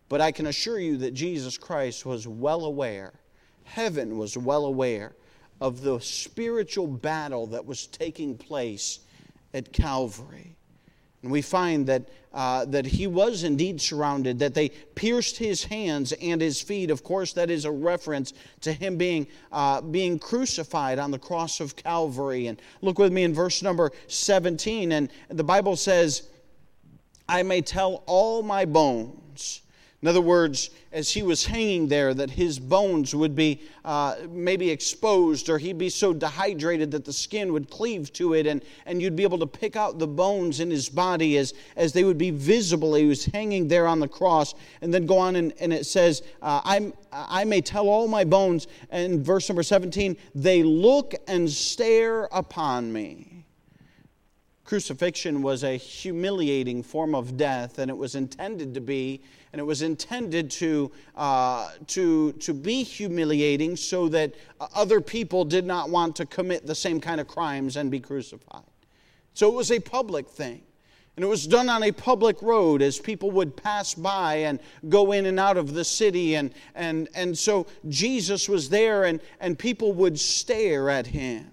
But 0.10 0.20
I 0.20 0.32
can 0.32 0.48
assure 0.48 0.80
you 0.80 0.98
that 0.98 1.14
Jesus 1.14 1.58
Christ 1.58 2.06
was 2.06 2.28
well 2.28 2.66
aware 2.66 3.14
heaven 3.68 4.18
was 4.18 4.38
well 4.38 4.66
aware 4.66 5.14
of 5.60 5.82
the 5.82 6.00
spiritual 6.00 6.88
battle 6.88 7.48
that 7.48 7.66
was 7.66 7.88
taking 7.88 8.38
place 8.38 9.00
at 9.54 9.74
Calvary. 9.74 10.56
And 11.24 11.32
we 11.32 11.42
find 11.42 11.88
that, 11.88 12.10
uh, 12.34 12.66
that 12.66 12.86
he 12.86 13.08
was 13.08 13.44
indeed 13.44 13.82
surrounded, 13.82 14.40
that 14.40 14.54
they 14.54 14.70
pierced 14.70 15.38
his 15.38 15.64
hands 15.64 16.14
and 16.14 16.40
his 16.40 16.62
feet. 16.62 16.92
Of 16.92 17.04
course, 17.04 17.34
that 17.34 17.50
is 17.50 17.66
a 17.66 17.72
reference 17.72 18.34
to 18.62 18.72
him 18.72 18.98
being, 18.98 19.28
uh, 19.52 19.82
being 19.82 20.20
crucified 20.20 21.00
on 21.00 21.12
the 21.12 21.20
cross 21.20 21.60
of 21.60 21.76
Calvary. 21.76 22.48
And 22.48 22.62
look 22.82 23.00
with 23.00 23.12
me 23.12 23.24
in 23.24 23.34
verse 23.34 23.64
number 23.64 23.92
17. 24.08 24.92
And 24.92 25.10
the 25.30 25.44
Bible 25.44 25.76
says, 25.76 26.30
I 27.28 27.44
may 27.44 27.62
tell 27.62 28.04
all 28.06 28.44
my 28.44 28.66
bones 28.66 29.62
In 30.04 30.08
other 30.08 30.22
words, 30.22 30.70
as 30.92 31.10
he 31.10 31.24
was 31.24 31.48
hanging 31.48 31.88
there, 31.88 32.14
that 32.14 32.30
his 32.30 32.60
bones 32.60 33.16
would 33.16 33.36
be 33.36 33.64
uh, 33.84 34.16
maybe 34.30 34.70
exposed, 34.70 35.50
or 35.50 35.58
he'd 35.58 35.80
be 35.80 35.90
so 35.90 36.14
dehydrated 36.14 36.92
that 36.92 37.04
the 37.04 37.14
skin 37.14 37.52
would 37.52 37.72
cleave 37.72 38.14
to 38.14 38.34
it, 38.34 38.46
and, 38.46 38.64
and 38.86 39.02
you'd 39.02 39.16
be 39.16 39.24
able 39.24 39.40
to 39.40 39.48
pick 39.48 39.76
out 39.76 39.98
the 39.98 40.06
bones 40.06 40.60
in 40.60 40.70
his 40.70 40.88
body 40.88 41.36
as, 41.40 41.56
as 41.76 41.94
they 41.94 42.04
would 42.04 42.18
be 42.20 42.30
visible. 42.30 42.94
He 42.94 43.08
was 43.08 43.26
hanging 43.26 43.68
there 43.68 43.88
on 43.88 44.00
the 44.00 44.08
cross. 44.08 44.54
And 44.82 44.94
then 44.94 45.08
go 45.08 45.18
on, 45.18 45.36
and, 45.36 45.52
and 45.60 45.74
it 45.74 45.88
says, 45.88 46.22
uh, 46.44 46.62
I'm, 46.64 46.94
I 47.12 47.44
may 47.46 47.62
tell 47.62 47.90
all 47.90 48.08
my 48.08 48.24
bones, 48.24 48.68
and 48.92 49.26
verse 49.26 49.50
number 49.50 49.64
17, 49.64 50.16
they 50.36 50.62
look 50.62 51.16
and 51.28 51.50
stare 51.50 52.26
upon 52.32 52.94
me. 52.94 53.46
Crucifixion 54.64 55.42
was 55.42 55.64
a 55.64 55.76
humiliating 55.76 56.84
form 56.84 57.16
of 57.16 57.36
death, 57.36 57.80
and 57.80 57.90
it 57.90 57.98
was 57.98 58.14
intended 58.14 58.76
to 58.76 58.82
be, 58.82 59.22
and 59.58 59.64
it 59.64 59.66
was 59.66 59.82
intended 59.82 60.52
to, 60.52 60.92
uh, 61.16 61.72
to, 61.88 62.32
to 62.34 62.54
be 62.54 62.84
humiliating 62.84 63.76
so 63.76 64.08
that 64.08 64.36
other 64.76 65.02
people 65.02 65.44
did 65.44 65.66
not 65.66 65.90
want 65.90 66.16
to 66.16 66.28
commit 66.28 66.68
the 66.68 66.76
same 66.76 67.02
kind 67.02 67.20
of 67.20 67.28
crimes 67.28 67.76
and 67.76 67.90
be 67.90 68.00
crucified. 68.00 68.62
So 69.34 69.50
it 69.50 69.56
was 69.56 69.72
a 69.72 69.80
public 69.80 70.30
thing. 70.30 70.62
And 71.16 71.26
it 71.26 71.28
was 71.28 71.48
done 71.48 71.70
on 71.70 71.82
a 71.82 71.92
public 71.92 72.40
road 72.44 72.84
as 72.84 73.00
people 73.00 73.32
would 73.32 73.58
pass 73.58 73.96
by 73.96 74.36
and 74.36 74.60
go 74.90 75.12
in 75.12 75.26
and 75.26 75.40
out 75.40 75.58
of 75.58 75.74
the 75.74 75.84
city. 75.84 76.36
And, 76.36 76.54
and, 76.76 77.10
and 77.16 77.36
so 77.36 77.66
Jesus 77.90 78.48
was 78.48 78.70
there, 78.70 79.06
and, 79.06 79.20
and 79.40 79.58
people 79.58 79.92
would 79.94 80.20
stare 80.20 80.92
at 80.92 81.08
him. 81.08 81.50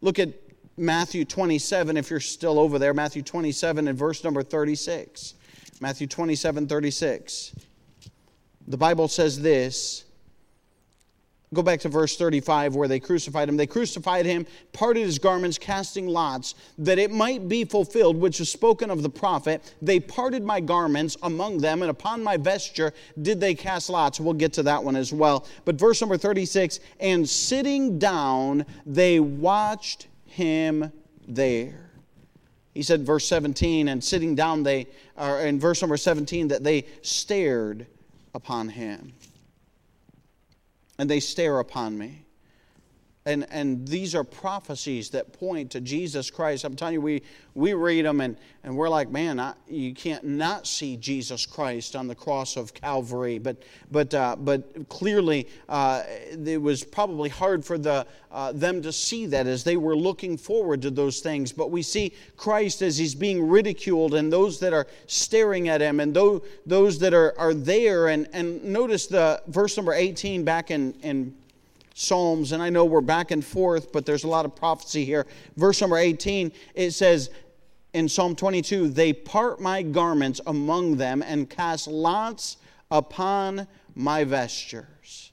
Look 0.00 0.18
at 0.18 0.30
Matthew 0.76 1.24
27, 1.24 1.96
if 1.96 2.10
you're 2.10 2.18
still 2.18 2.58
over 2.58 2.80
there, 2.80 2.92
Matthew 2.92 3.22
27 3.22 3.86
and 3.86 3.96
verse 3.96 4.24
number 4.24 4.42
36. 4.42 5.34
Matthew 5.80 6.06
27, 6.06 6.66
36. 6.66 7.54
The 8.68 8.76
Bible 8.76 9.08
says 9.08 9.40
this. 9.40 10.04
Go 11.54 11.62
back 11.62 11.80
to 11.80 11.88
verse 11.88 12.16
35 12.16 12.74
where 12.74 12.88
they 12.88 12.98
crucified 12.98 13.48
him. 13.48 13.56
They 13.56 13.68
crucified 13.68 14.26
him, 14.26 14.46
parted 14.72 15.04
his 15.04 15.18
garments, 15.18 15.58
casting 15.58 16.08
lots, 16.08 16.56
that 16.78 16.98
it 16.98 17.12
might 17.12 17.48
be 17.48 17.64
fulfilled, 17.64 18.16
which 18.16 18.40
was 18.40 18.50
spoken 18.50 18.90
of 18.90 19.02
the 19.02 19.08
prophet. 19.08 19.74
They 19.80 20.00
parted 20.00 20.42
my 20.42 20.60
garments 20.60 21.16
among 21.22 21.58
them, 21.58 21.82
and 21.82 21.90
upon 21.90 22.22
my 22.22 22.36
vesture 22.36 22.92
did 23.22 23.40
they 23.40 23.54
cast 23.54 23.88
lots. 23.88 24.18
We'll 24.18 24.34
get 24.34 24.52
to 24.54 24.64
that 24.64 24.82
one 24.82 24.96
as 24.96 25.12
well. 25.12 25.46
But 25.64 25.76
verse 25.76 26.00
number 26.00 26.16
36 26.16 26.80
and 26.98 27.28
sitting 27.28 27.98
down, 27.98 28.66
they 28.84 29.20
watched 29.20 30.08
him 30.24 30.90
there. 31.28 31.85
He 32.76 32.82
said, 32.82 33.06
verse 33.06 33.26
17, 33.26 33.88
and 33.88 34.04
sitting 34.04 34.34
down, 34.34 34.62
they, 34.62 34.88
or 35.16 35.40
in 35.40 35.58
verse 35.58 35.80
number 35.80 35.96
17, 35.96 36.48
that 36.48 36.62
they 36.62 36.84
stared 37.00 37.86
upon 38.34 38.68
him. 38.68 39.14
And 40.98 41.08
they 41.08 41.20
stare 41.20 41.58
upon 41.58 41.96
me. 41.96 42.25
And, 43.26 43.44
and 43.50 43.86
these 43.88 44.14
are 44.14 44.22
prophecies 44.22 45.10
that 45.10 45.32
point 45.32 45.72
to 45.72 45.80
Jesus 45.80 46.30
Christ. 46.30 46.64
I'm 46.64 46.76
telling 46.76 46.94
you, 46.94 47.00
we, 47.00 47.22
we 47.56 47.74
read 47.74 48.04
them 48.04 48.20
and, 48.20 48.36
and 48.62 48.76
we're 48.76 48.88
like, 48.88 49.10
man, 49.10 49.40
I, 49.40 49.54
you 49.68 49.94
can't 49.94 50.22
not 50.22 50.64
see 50.64 50.96
Jesus 50.96 51.44
Christ 51.44 51.96
on 51.96 52.06
the 52.06 52.14
cross 52.14 52.56
of 52.56 52.72
Calvary. 52.72 53.38
But, 53.38 53.64
but, 53.90 54.14
uh, 54.14 54.36
but 54.38 54.88
clearly, 54.88 55.48
uh, 55.68 56.04
it 56.30 56.62
was 56.62 56.84
probably 56.84 57.28
hard 57.28 57.64
for 57.64 57.78
the, 57.78 58.06
uh, 58.30 58.52
them 58.52 58.80
to 58.82 58.92
see 58.92 59.26
that 59.26 59.48
as 59.48 59.64
they 59.64 59.76
were 59.76 59.96
looking 59.96 60.36
forward 60.36 60.80
to 60.82 60.90
those 60.92 61.18
things. 61.18 61.50
But 61.50 61.72
we 61.72 61.82
see 61.82 62.12
Christ 62.36 62.80
as 62.80 62.96
he's 62.96 63.16
being 63.16 63.48
ridiculed 63.48 64.14
and 64.14 64.32
those 64.32 64.60
that 64.60 64.72
are 64.72 64.86
staring 65.08 65.68
at 65.68 65.80
him 65.80 65.98
and 65.98 66.14
those, 66.14 66.42
those 66.64 67.00
that 67.00 67.12
are, 67.12 67.36
are 67.36 67.54
there. 67.54 68.06
And, 68.06 68.28
and 68.32 68.62
notice 68.62 69.08
the 69.08 69.42
verse 69.48 69.76
number 69.76 69.94
18 69.94 70.44
back 70.44 70.70
in, 70.70 70.92
in 71.02 71.34
Psalms, 71.98 72.52
and 72.52 72.62
I 72.62 72.68
know 72.68 72.84
we're 72.84 73.00
back 73.00 73.30
and 73.30 73.42
forth, 73.42 73.90
but 73.90 74.04
there's 74.04 74.24
a 74.24 74.28
lot 74.28 74.44
of 74.44 74.54
prophecy 74.54 75.06
here. 75.06 75.26
Verse 75.56 75.80
number 75.80 75.96
18, 75.96 76.52
it 76.74 76.90
says 76.90 77.30
in 77.94 78.06
Psalm 78.06 78.36
22, 78.36 78.88
They 78.88 79.14
part 79.14 79.62
my 79.62 79.80
garments 79.80 80.38
among 80.46 80.98
them 80.98 81.22
and 81.22 81.48
cast 81.48 81.88
lots 81.88 82.58
upon 82.90 83.66
my 83.94 84.24
vestures. 84.24 85.32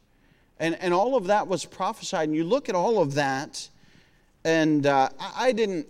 And, 0.58 0.76
and 0.76 0.93
all 0.93 1.17
of 1.17 1.28
that 1.28 1.49
was 1.49 1.65
prophesied. 1.65 2.30
And 2.30 2.36
you 2.36 2.45
look 2.45 2.69
at 2.69 2.76
all 2.76 3.02
of 3.02 3.15
that, 3.15 3.67
and 4.45 4.86
uh, 4.86 5.10
I 5.19 5.52
didn't, 5.52 5.86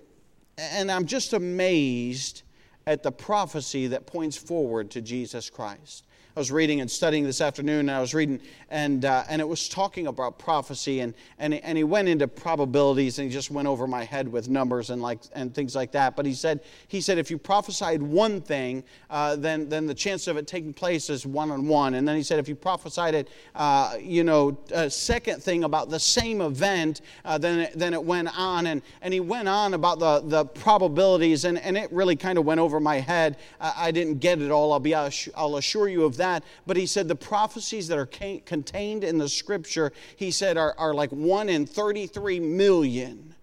and 0.58 0.92
I'm 0.92 1.06
just 1.06 1.34
amazed 1.34 2.42
at 2.88 3.04
the 3.04 3.12
prophecy 3.12 3.86
that 3.88 4.08
points 4.08 4.38
forward 4.38 4.90
to 4.90 5.02
Jesus 5.02 5.52
Christ. 5.52 6.04
I 6.36 6.40
was 6.40 6.52
reading 6.52 6.82
and 6.82 6.90
studying 6.90 7.26
this 7.26 7.42
afternoon, 7.42 7.82
and 7.82 7.92
I 7.92 8.02
was 8.02 8.16
reading, 8.16 8.40
and, 8.72 9.06
uh, 9.06 9.24
and 9.30 9.40
it 9.40 9.48
was 9.48 9.70
talking 9.70 10.08
about 10.08 10.40
prophecy, 10.40 11.02
and, 11.02 11.14
and, 11.38 11.54
and 11.54 11.78
he 11.78 11.84
went 11.84 12.08
into 12.08 12.28
probabilities, 12.28 13.20
and 13.20 13.28
he 13.28 13.32
just 13.34 13.52
went 13.52 13.68
over 13.68 13.86
my 13.86 14.04
head 14.04 14.28
with 14.28 14.50
numbers 14.50 14.90
and, 14.90 15.00
like, 15.00 15.20
and 15.36 15.54
things 15.54 15.76
like 15.76 15.92
that. 15.92 16.16
But 16.16 16.26
he 16.26 16.34
said, 16.34 16.62
he 16.88 17.02
said 17.02 17.20
if 17.20 17.30
you 17.30 17.38
prophesied 17.38 18.02
one 18.02 18.42
thing, 18.42 18.84
uh, 19.12 19.36
then, 19.36 19.70
then 19.70 19.86
the 19.86 19.94
chance 19.94 20.28
of 20.28 20.36
it 20.38 20.48
taking 20.48 20.74
place 20.74 21.12
is 21.12 21.24
one 21.24 21.52
on 21.52 21.68
one. 21.68 21.94
And 21.94 22.08
then 22.08 22.16
he 22.16 22.24
said 22.24 22.40
if 22.40 22.50
you 22.50 22.56
prophesied 22.56 23.14
it, 23.14 23.30
uh, 23.54 23.98
you 24.02 24.24
know, 24.24 24.58
a 24.72 24.90
second 24.90 25.44
thing 25.44 25.66
about 25.66 25.92
the 25.92 26.00
same 26.00 26.42
event, 26.42 27.02
uh, 27.26 27.38
then, 27.38 27.60
it, 27.60 27.74
then 27.76 27.94
it 27.94 28.04
went 28.04 28.36
on. 28.36 28.66
And, 28.66 28.82
and 29.04 29.14
he 29.14 29.20
went 29.20 29.48
on 29.48 29.76
about 29.76 30.00
the, 30.00 30.22
the 30.22 30.46
probabilities, 30.46 31.46
and, 31.46 31.60
and 31.60 31.78
it 31.78 31.92
really 31.92 32.16
kind 32.16 32.40
of 32.40 32.46
went 32.46 32.60
over 32.60 32.80
my 32.80 33.00
head. 33.00 33.38
I 33.60 33.92
didn't 33.92 34.18
get 34.18 34.42
it 34.42 34.50
all. 34.50 34.74
I'll, 34.74 34.80
be, 34.80 34.96
I'll 34.96 35.58
assure 35.58 35.88
you 35.88 36.06
of 36.06 36.18
that 36.18 36.23
that. 36.24 36.44
But 36.66 36.78
he 36.78 36.86
said 36.86 37.08
the 37.08 37.16
prophecies 37.16 37.88
that 37.90 37.98
are 37.98 38.06
contained 38.06 39.04
in 39.04 39.18
the 39.18 39.30
scripture, 39.30 39.92
he 40.16 40.32
said, 40.32 40.58
are, 40.58 40.74
are 40.78 40.94
like 40.94 41.12
1 41.12 41.50
in 41.50 41.66
33 41.66 42.40
million 42.40 43.36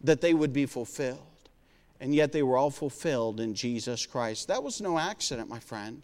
that 0.00 0.20
they 0.20 0.34
would 0.34 0.52
be 0.52 0.66
fulfilled. 0.66 1.20
And 2.00 2.14
yet 2.14 2.32
they 2.32 2.42
were 2.42 2.56
all 2.56 2.70
fulfilled 2.70 3.40
in 3.40 3.54
Jesus 3.54 4.04
Christ. 4.06 4.48
That 4.48 4.62
was 4.62 4.80
no 4.80 4.98
accident, 4.98 5.48
my 5.48 5.60
friend. 5.60 6.02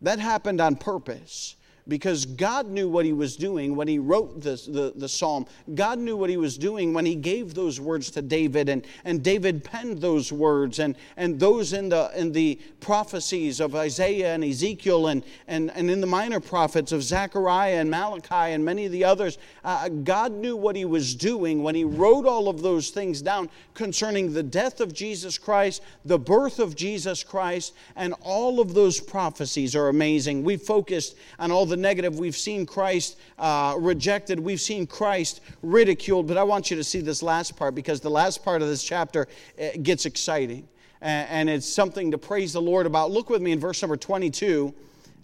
That 0.00 0.18
happened 0.18 0.60
on 0.60 0.76
purpose 0.76 1.56
because 1.86 2.24
God 2.24 2.66
knew 2.68 2.88
what 2.88 3.04
he 3.04 3.12
was 3.12 3.36
doing 3.36 3.76
when 3.76 3.88
he 3.88 3.98
wrote 3.98 4.40
this, 4.40 4.66
the, 4.66 4.92
the 4.96 5.08
psalm. 5.08 5.46
God 5.74 5.98
knew 5.98 6.16
what 6.16 6.30
he 6.30 6.38
was 6.38 6.56
doing 6.56 6.94
when 6.94 7.04
he 7.04 7.14
gave 7.14 7.52
those 7.52 7.78
words 7.80 8.10
to 8.12 8.22
David, 8.22 8.68
and, 8.68 8.86
and 9.04 9.22
David 9.22 9.62
penned 9.62 10.00
those 10.00 10.32
words, 10.32 10.78
and, 10.78 10.96
and 11.16 11.38
those 11.38 11.72
in 11.72 11.90
the, 11.90 12.10
in 12.16 12.32
the 12.32 12.58
prophecies 12.80 13.60
of 13.60 13.74
Isaiah 13.74 14.34
and 14.34 14.42
Ezekiel, 14.42 15.08
and, 15.08 15.22
and, 15.46 15.70
and 15.72 15.90
in 15.90 16.00
the 16.00 16.06
minor 16.06 16.40
prophets 16.40 16.92
of 16.92 17.02
Zechariah 17.02 17.80
and 17.80 17.90
Malachi 17.90 18.52
and 18.52 18.64
many 18.64 18.86
of 18.86 18.92
the 18.92 19.04
others. 19.04 19.38
Uh, 19.62 19.88
God 19.88 20.32
knew 20.32 20.56
what 20.56 20.76
he 20.76 20.86
was 20.86 21.14
doing 21.14 21.62
when 21.62 21.74
he 21.74 21.84
wrote 21.84 22.26
all 22.26 22.48
of 22.48 22.62
those 22.62 22.90
things 22.90 23.20
down 23.20 23.50
concerning 23.74 24.32
the 24.32 24.42
death 24.42 24.80
of 24.80 24.94
Jesus 24.94 25.36
Christ, 25.36 25.82
the 26.04 26.18
birth 26.18 26.58
of 26.58 26.74
Jesus 26.74 27.22
Christ, 27.22 27.74
and 27.96 28.14
all 28.22 28.60
of 28.60 28.72
those 28.72 29.00
prophecies 29.00 29.76
are 29.76 29.88
amazing. 29.88 30.44
We 30.44 30.56
focused 30.56 31.16
on 31.38 31.50
all 31.50 31.66
the 31.66 31.73
the 31.74 31.80
negative. 31.80 32.18
We've 32.18 32.36
seen 32.36 32.66
Christ 32.66 33.18
uh, 33.36 33.74
rejected, 33.78 34.38
we've 34.38 34.60
seen 34.60 34.86
Christ 34.86 35.40
ridiculed. 35.62 36.28
But 36.28 36.36
I 36.36 36.44
want 36.44 36.70
you 36.70 36.76
to 36.76 36.84
see 36.84 37.00
this 37.00 37.22
last 37.22 37.56
part 37.56 37.74
because 37.74 38.00
the 38.00 38.10
last 38.10 38.44
part 38.44 38.62
of 38.62 38.68
this 38.68 38.84
chapter 38.84 39.26
eh, 39.58 39.76
gets 39.78 40.06
exciting. 40.06 40.68
And 41.00 41.50
it's 41.50 41.68
something 41.68 42.12
to 42.12 42.18
praise 42.18 42.54
the 42.54 42.62
Lord 42.62 42.86
about. 42.86 43.10
Look 43.10 43.28
with 43.28 43.42
me 43.42 43.52
in 43.52 43.60
verse 43.60 43.82
number 43.82 43.96
22. 43.96 44.72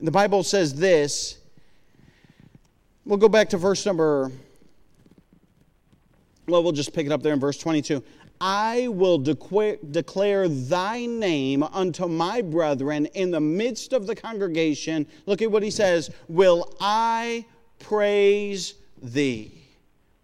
The 0.02 0.10
Bible 0.10 0.42
says 0.42 0.74
this. 0.74 1.38
We'll 3.06 3.16
go 3.16 3.30
back 3.30 3.48
to 3.50 3.56
verse 3.56 3.86
number, 3.86 4.30
well, 6.46 6.62
we'll 6.62 6.72
just 6.72 6.92
pick 6.92 7.06
it 7.06 7.12
up 7.12 7.22
there 7.22 7.32
in 7.32 7.40
verse 7.40 7.56
22. 7.56 8.04
I 8.40 8.88
will 8.88 9.18
declare, 9.18 10.48
thy 10.48 11.04
name 11.06 11.62
unto 11.62 12.08
my 12.08 12.40
brethren 12.40 13.06
in 13.06 13.30
the 13.30 13.40
midst 13.40 13.92
of 13.92 14.06
the 14.06 14.14
congregation. 14.14 15.06
Look 15.26 15.42
at 15.42 15.50
what 15.50 15.62
he 15.62 15.70
says. 15.70 16.10
Will 16.28 16.74
I 16.80 17.44
praise 17.78 18.74
thee? 19.02 19.52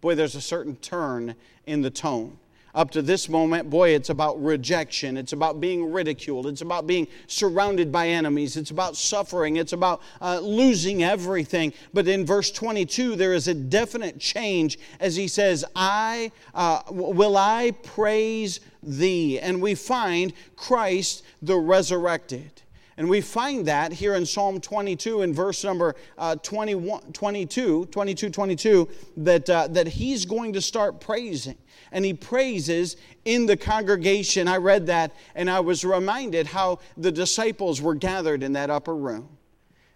Boy, 0.01 0.15
there's 0.15 0.35
a 0.35 0.41
certain 0.41 0.75
turn 0.77 1.35
in 1.65 1.81
the 1.81 1.91
tone. 1.91 2.37
Up 2.77 2.91
to 2.91 3.01
this 3.01 3.27
moment, 3.27 3.71
boy, 3.71 3.89
it's 3.89 4.11
about 4.11 4.39
rejection. 4.39 5.17
It's 5.17 5.33
about 5.33 5.59
being 5.59 5.91
ridiculed. 5.91 6.45
It's 6.45 6.61
about 6.61 6.85
being 6.85 7.07
surrounded 7.25 7.91
by 7.91 8.09
enemies. 8.09 8.55
It's 8.55 8.69
about 8.69 8.95
suffering. 8.95 9.55
It's 9.55 9.73
about 9.73 9.99
uh, 10.21 10.41
losing 10.41 11.01
everything. 11.01 11.73
But 11.91 12.07
in 12.07 12.23
verse 12.23 12.51
22, 12.51 13.15
there 13.15 13.33
is 13.33 13.47
a 13.47 13.55
definite 13.55 14.19
change 14.19 14.77
as 14.99 15.15
he 15.15 15.27
says, 15.27 15.65
I 15.75 16.31
uh, 16.53 16.83
will 16.91 17.35
I 17.35 17.71
praise 17.81 18.59
thee. 18.83 19.39
And 19.39 19.59
we 19.59 19.73
find 19.73 20.31
Christ 20.55 21.23
the 21.41 21.57
resurrected. 21.57 22.61
And 22.97 23.07
we 23.07 23.21
find 23.21 23.67
that 23.67 23.93
here 23.93 24.15
in 24.15 24.25
Psalm 24.25 24.59
22 24.59 25.21
in 25.21 25.31
verse 25.31 25.63
number 25.63 25.95
uh, 26.17 26.35
21, 26.37 27.13
22, 27.13 27.85
22, 27.85 28.29
22, 28.31 28.89
that, 29.17 29.49
uh, 29.49 29.67
that 29.67 29.87
he's 29.87 30.25
going 30.25 30.53
to 30.53 30.61
start 30.61 30.99
praising 30.99 31.57
and 31.91 32.03
he 32.03 32.13
praises 32.13 32.97
in 33.23 33.45
the 33.45 33.55
congregation. 33.55 34.47
I 34.47 34.57
read 34.57 34.87
that 34.87 35.15
and 35.35 35.47
I 35.47 35.59
was 35.59 35.85
reminded 35.85 36.47
how 36.47 36.79
the 36.97 37.11
disciples 37.11 37.81
were 37.81 37.95
gathered 37.95 38.41
in 38.41 38.53
that 38.53 38.71
upper 38.71 38.95
room. 38.95 39.29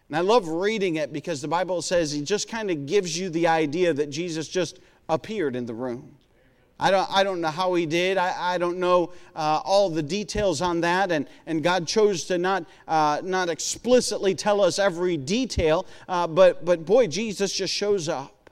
And 0.08 0.16
I 0.16 0.22
love 0.22 0.48
reading 0.48 0.98
it 0.98 1.12
because 1.12 1.42
the 1.42 1.48
Bible 1.48 1.82
says 1.82 2.12
he 2.12 2.22
just 2.22 2.50
kind 2.50 2.70
of 2.70 2.86
gives 2.86 3.18
you 3.18 3.30
the 3.30 3.48
idea 3.48 3.94
that 3.94 4.12
Jesus 4.12 4.48
just 4.48 4.80
appeared 5.10 5.56
in 5.56 5.66
the 5.66 5.74
room. 5.74 6.18
I 6.82 6.89
don't, 6.89 7.10
I 7.12 7.24
don't 7.24 7.41
know 7.41 7.50
how 7.50 7.76
he 7.76 7.86
did. 7.86 8.17
I, 8.17 8.56
I 8.56 8.58
don't 8.58 8.80
know 8.80 9.13
uh, 9.36 9.62
all 9.63 9.89
the 9.91 10.02
details 10.02 10.62
on 10.62 10.82
that. 10.82 11.12
And, 11.12 11.28
and 11.46 11.62
God 11.62 11.88
chose 11.88 12.26
to 12.26 12.39
not, 12.39 12.65
uh, 12.88 13.22
not 13.24 13.50
explicitly 13.50 14.34
tell 14.34 14.62
us 14.62 14.80
every 14.80 15.15
detail. 15.15 15.86
Uh, 16.10 16.26
but, 16.26 16.65
but 16.65 16.84
boy, 16.84 17.06
Jesus 17.06 17.54
just 17.54 17.74
shows 17.74 18.10
up. 18.10 18.50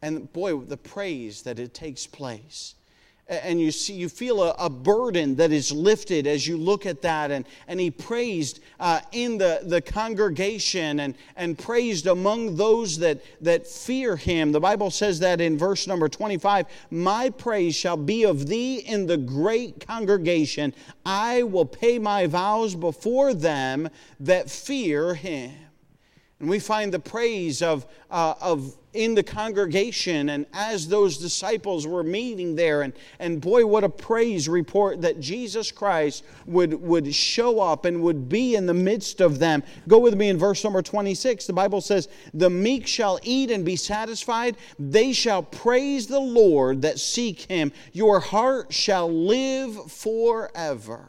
And 0.00 0.32
boy, 0.32 0.56
the 0.58 0.76
praise 0.76 1.42
that 1.42 1.58
it 1.58 1.74
takes 1.74 2.06
place 2.06 2.76
and 3.42 3.60
you 3.60 3.70
see 3.70 3.94
you 3.94 4.08
feel 4.08 4.42
a, 4.42 4.54
a, 4.58 4.68
burden 4.68 5.36
that 5.36 5.52
is 5.52 5.72
lifted 5.72 6.26
as 6.26 6.46
you 6.46 6.56
look 6.56 6.86
at 6.86 7.02
that. 7.02 7.30
And, 7.30 7.46
and 7.68 7.80
he 7.80 7.90
praised 7.90 8.60
uh, 8.80 9.00
in 9.12 9.38
the, 9.38 9.60
the 9.62 9.80
congregation 9.80 11.00
and, 11.00 11.14
and 11.36 11.58
praised 11.58 12.06
among 12.06 12.56
those 12.56 12.98
that, 12.98 13.22
that 13.40 13.66
fear 13.66 14.16
him. 14.16 14.52
The 14.52 14.60
bible 14.60 14.90
says 14.90 15.20
that 15.20 15.40
in 15.40 15.56
verse 15.56 15.86
number 15.86 16.08
25 16.08 16.66
my 16.90 17.30
praise 17.30 17.74
shall 17.74 17.96
be 17.96 18.24
of 18.24 18.46
thee 18.46 18.78
in 18.78 19.06
the 19.06 19.16
great 19.16 19.86
congregation. 19.86 20.74
I 21.06 21.42
will 21.44 21.66
pay 21.66 21.98
my 21.98 22.26
vows 22.26 22.74
before 22.74 23.34
them 23.34 23.88
that 24.20 24.50
fear 24.50 25.14
him 25.14 25.52
and 26.42 26.50
we 26.50 26.58
find 26.58 26.92
the 26.92 26.98
praise 26.98 27.62
of, 27.62 27.86
uh, 28.10 28.34
of 28.40 28.74
in 28.94 29.14
the 29.14 29.22
congregation 29.22 30.28
and 30.28 30.44
as 30.52 30.88
those 30.88 31.18
disciples 31.18 31.86
were 31.86 32.02
meeting 32.02 32.56
there. 32.56 32.82
And, 32.82 32.94
and 33.20 33.40
boy, 33.40 33.64
what 33.64 33.84
a 33.84 33.88
praise 33.88 34.48
report 34.48 35.02
that 35.02 35.20
Jesus 35.20 35.70
Christ 35.70 36.24
would, 36.46 36.74
would 36.82 37.14
show 37.14 37.60
up 37.60 37.84
and 37.84 38.02
would 38.02 38.28
be 38.28 38.56
in 38.56 38.66
the 38.66 38.74
midst 38.74 39.20
of 39.20 39.38
them. 39.38 39.62
Go 39.86 40.00
with 40.00 40.16
me 40.16 40.30
in 40.30 40.36
verse 40.36 40.64
number 40.64 40.82
26. 40.82 41.46
The 41.46 41.52
Bible 41.52 41.80
says, 41.80 42.08
The 42.34 42.50
meek 42.50 42.88
shall 42.88 43.20
eat 43.22 43.52
and 43.52 43.64
be 43.64 43.76
satisfied, 43.76 44.56
they 44.80 45.12
shall 45.12 45.44
praise 45.44 46.08
the 46.08 46.18
Lord 46.18 46.82
that 46.82 46.98
seek 46.98 47.42
him. 47.42 47.70
Your 47.92 48.18
heart 48.18 48.72
shall 48.72 49.08
live 49.08 49.92
forever. 49.92 51.06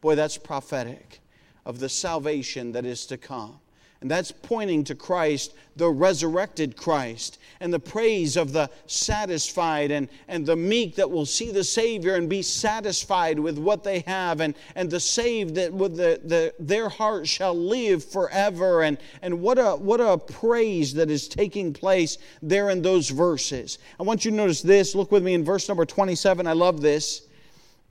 Boy, 0.00 0.14
that's 0.14 0.38
prophetic 0.38 1.18
of 1.66 1.80
the 1.80 1.88
salvation 1.88 2.70
that 2.72 2.86
is 2.86 3.06
to 3.06 3.16
come. 3.16 3.58
And 4.02 4.10
that's 4.10 4.32
pointing 4.32 4.82
to 4.84 4.96
Christ, 4.96 5.54
the 5.76 5.88
resurrected 5.88 6.76
Christ, 6.76 7.38
and 7.60 7.72
the 7.72 7.78
praise 7.78 8.36
of 8.36 8.52
the 8.52 8.68
satisfied 8.88 9.92
and, 9.92 10.08
and 10.26 10.44
the 10.44 10.56
meek 10.56 10.96
that 10.96 11.08
will 11.08 11.24
see 11.24 11.52
the 11.52 11.62
Savior 11.62 12.16
and 12.16 12.28
be 12.28 12.42
satisfied 12.42 13.38
with 13.38 13.58
what 13.58 13.84
they 13.84 14.00
have, 14.00 14.40
and, 14.40 14.56
and 14.74 14.90
the 14.90 14.98
saved 14.98 15.54
that 15.54 15.72
with 15.72 15.96
the, 15.96 16.20
the, 16.24 16.52
their 16.58 16.88
heart 16.88 17.28
shall 17.28 17.54
live 17.54 18.04
forever. 18.04 18.82
And, 18.82 18.98
and 19.22 19.40
what, 19.40 19.56
a, 19.56 19.76
what 19.76 20.00
a 20.00 20.18
praise 20.18 20.92
that 20.94 21.08
is 21.08 21.28
taking 21.28 21.72
place 21.72 22.18
there 22.42 22.70
in 22.70 22.82
those 22.82 23.08
verses. 23.08 23.78
I 24.00 24.02
want 24.02 24.24
you 24.24 24.32
to 24.32 24.36
notice 24.36 24.62
this. 24.62 24.96
Look 24.96 25.12
with 25.12 25.22
me 25.22 25.34
in 25.34 25.44
verse 25.44 25.68
number 25.68 25.86
27. 25.86 26.44
I 26.48 26.54
love 26.54 26.80
this 26.80 27.22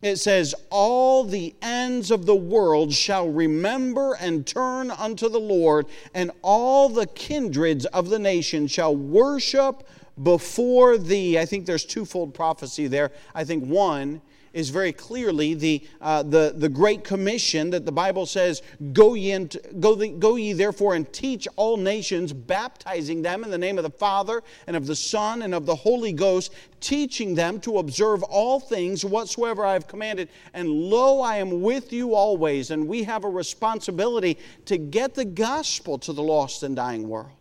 it 0.02 0.18
says, 0.18 0.56
All 0.70 1.24
the 1.24 1.56
ends 1.62 2.12
of 2.12 2.26
the 2.26 2.36
world 2.36 2.94
shall 2.94 3.30
remember 3.30 4.14
and 4.20 4.46
turn 4.46 4.92
unto 4.92 5.30
the 5.30 5.40
Lord, 5.40 5.86
and 6.14 6.32
all 6.42 6.90
the 6.90 7.08
kindreds 7.08 7.86
of 7.88 8.10
the 8.10 8.20
nation 8.20 8.68
shall 8.68 8.96
worship 8.96 9.88
before 10.22 10.98
thee. 10.98 11.38
I 11.40 11.46
think 11.46 11.66
there's 11.66 11.86
twofold 11.86 12.34
prophecy 12.34 12.88
there. 12.88 13.12
I 13.34 13.44
think 13.44 13.66
one 13.66 14.22
is 14.54 14.70
very 14.70 14.92
clearly 14.92 15.54
the, 15.54 15.84
uh, 16.02 16.24
the, 16.24 16.54
the 16.56 16.70
Great 16.70 17.04
Commission 17.04 17.70
that 17.70 17.86
the 17.86 17.92
Bible 17.92 18.26
says, 18.26 18.62
go 18.94 19.14
ye, 19.14 19.32
and, 19.32 19.56
go, 19.80 19.96
the, 19.96 20.10
go 20.10 20.36
ye 20.36 20.54
therefore 20.54 20.96
and 20.96 21.12
teach 21.14 21.48
all 21.56 21.78
nations, 21.78 22.34
baptizing 22.34 23.22
them 23.22 23.44
in 23.44 23.52
the 23.52 23.58
name 23.58 23.78
of 23.78 23.84
the 23.84 23.90
Father 23.90 24.44
and 24.68 24.76
of 24.76 24.88
the 24.88 24.96
Son 24.96 25.42
and 25.42 25.56
of 25.56 25.66
the 25.66 25.76
Holy 25.76 26.12
Ghost, 26.12 26.54
teaching 26.80 27.36
them 27.36 27.60
to 27.62 27.78
observe 27.78 28.24
all 28.24 28.60
things 28.60 29.06
whatsoever 29.06 29.66
I 29.66 29.74
have 29.74 29.88
commanded. 29.88 30.30
And 30.54 30.70
lo, 30.70 31.22
I 31.22 31.38
am 31.38 31.62
with 31.62 31.94
you 31.94 32.14
always. 32.14 32.72
And 32.72 32.88
we 32.88 33.04
have 33.04 33.24
a 33.24 33.30
responsibility 33.30 34.38
to 34.66 34.78
get 34.78 35.14
the 35.14 35.26
gospel 35.26 35.98
to 36.00 36.14
the 36.14 36.24
lost 36.24 36.64
and 36.64 36.76
dying 36.76 37.08
world. 37.08 37.32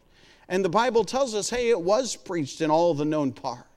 And 0.49 0.65
the 0.65 0.69
Bible 0.69 1.05
tells 1.05 1.35
us, 1.35 1.49
hey, 1.49 1.71
it 1.71 1.81
was 1.81 2.17
preached 2.17 2.61
in 2.61 2.71
all 2.71 2.93
the 2.93 3.05
known 3.05 3.33
parts. 3.33 3.70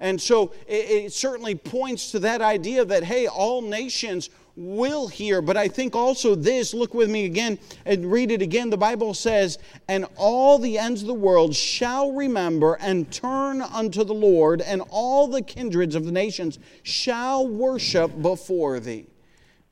And 0.00 0.20
so 0.20 0.52
it, 0.66 0.90
it 0.90 1.12
certainly 1.12 1.54
points 1.54 2.10
to 2.12 2.18
that 2.20 2.42
idea 2.42 2.84
that, 2.84 3.04
hey, 3.04 3.26
all 3.26 3.62
nations 3.62 4.30
will 4.56 5.08
hear. 5.08 5.42
But 5.42 5.56
I 5.56 5.68
think 5.68 5.96
also 5.96 6.34
this, 6.34 6.74
look 6.74 6.94
with 6.94 7.10
me 7.10 7.24
again 7.24 7.58
and 7.84 8.10
read 8.10 8.30
it 8.30 8.42
again. 8.42 8.70
The 8.70 8.76
Bible 8.76 9.14
says, 9.14 9.58
And 9.88 10.06
all 10.16 10.58
the 10.58 10.78
ends 10.78 11.02
of 11.02 11.08
the 11.08 11.14
world 11.14 11.54
shall 11.54 12.12
remember 12.12 12.74
and 12.74 13.10
turn 13.10 13.62
unto 13.62 14.04
the 14.04 14.14
Lord, 14.14 14.60
and 14.60 14.82
all 14.90 15.26
the 15.28 15.42
kindreds 15.42 15.94
of 15.94 16.04
the 16.04 16.12
nations 16.12 16.58
shall 16.82 17.46
worship 17.46 18.20
before 18.22 18.80
thee. 18.80 19.06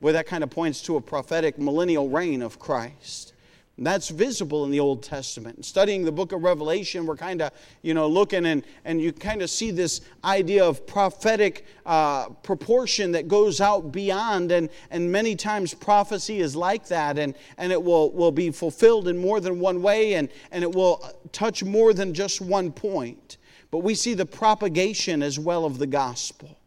Well, 0.01 0.13
that 0.13 0.27
kind 0.27 0.43
of 0.43 0.49
points 0.49 0.81
to 0.83 0.97
a 0.97 1.01
prophetic 1.01 1.57
millennial 1.57 2.09
reign 2.09 2.41
of 2.41 2.59
Christ. 2.59 3.32
And 3.77 3.87
that's 3.87 4.09
visible 4.09 4.65
in 4.65 4.71
the 4.71 4.79
Old 4.79 5.01
Testament. 5.01 5.65
Studying 5.65 6.05
the 6.05 6.11
book 6.11 6.31
of 6.31 6.43
Revelation, 6.43 7.07
we're 7.07 7.17
kind 7.17 7.41
of, 7.41 7.51
you 7.81 7.95
know, 7.95 8.07
looking 8.07 8.45
and, 8.45 8.63
and 8.85 9.01
you 9.01 9.11
kind 9.11 9.41
of 9.41 9.49
see 9.49 9.71
this 9.71 10.01
idea 10.23 10.63
of 10.63 10.85
prophetic 10.85 11.65
uh, 11.83 12.29
proportion 12.29 13.11
that 13.13 13.27
goes 13.27 13.59
out 13.59 13.91
beyond. 13.91 14.51
And, 14.51 14.69
and 14.91 15.11
many 15.11 15.35
times 15.35 15.73
prophecy 15.73 16.39
is 16.39 16.55
like 16.55 16.87
that, 16.89 17.17
and, 17.17 17.33
and 17.57 17.71
it 17.71 17.81
will, 17.81 18.11
will 18.11 18.31
be 18.31 18.51
fulfilled 18.51 19.07
in 19.07 19.17
more 19.17 19.39
than 19.39 19.59
one 19.59 19.81
way, 19.81 20.13
and, 20.13 20.29
and 20.51 20.63
it 20.63 20.71
will 20.71 21.03
touch 21.31 21.63
more 21.63 21.95
than 21.95 22.13
just 22.13 22.41
one 22.41 22.71
point. 22.71 23.37
But 23.71 23.79
we 23.79 23.95
see 23.95 24.13
the 24.13 24.27
propagation 24.27 25.23
as 25.23 25.39
well 25.39 25.65
of 25.65 25.79
the 25.79 25.87
gospel. 25.87 26.59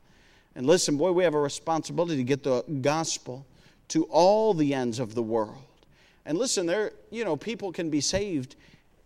And 0.57 0.67
listen, 0.67 0.97
boy, 0.97 1.13
we 1.13 1.23
have 1.23 1.35
a 1.35 1.41
responsibility 1.41 2.17
to 2.17 2.25
get 2.25 2.43
the 2.43 2.65
gospel 2.81 3.47
to 3.89 4.05
all 4.05 4.55
the 4.55 4.75
ends 4.75 4.99
of 4.99 5.15
the 5.15 5.23
world. 5.23 5.63
And 6.27 6.37
listen, 6.37 6.67
there, 6.67 6.93
you 7.11 7.25
know, 7.25 7.37
people 7.37 7.73
can 7.73 7.89
be 7.89 8.01
saved 8.01 8.57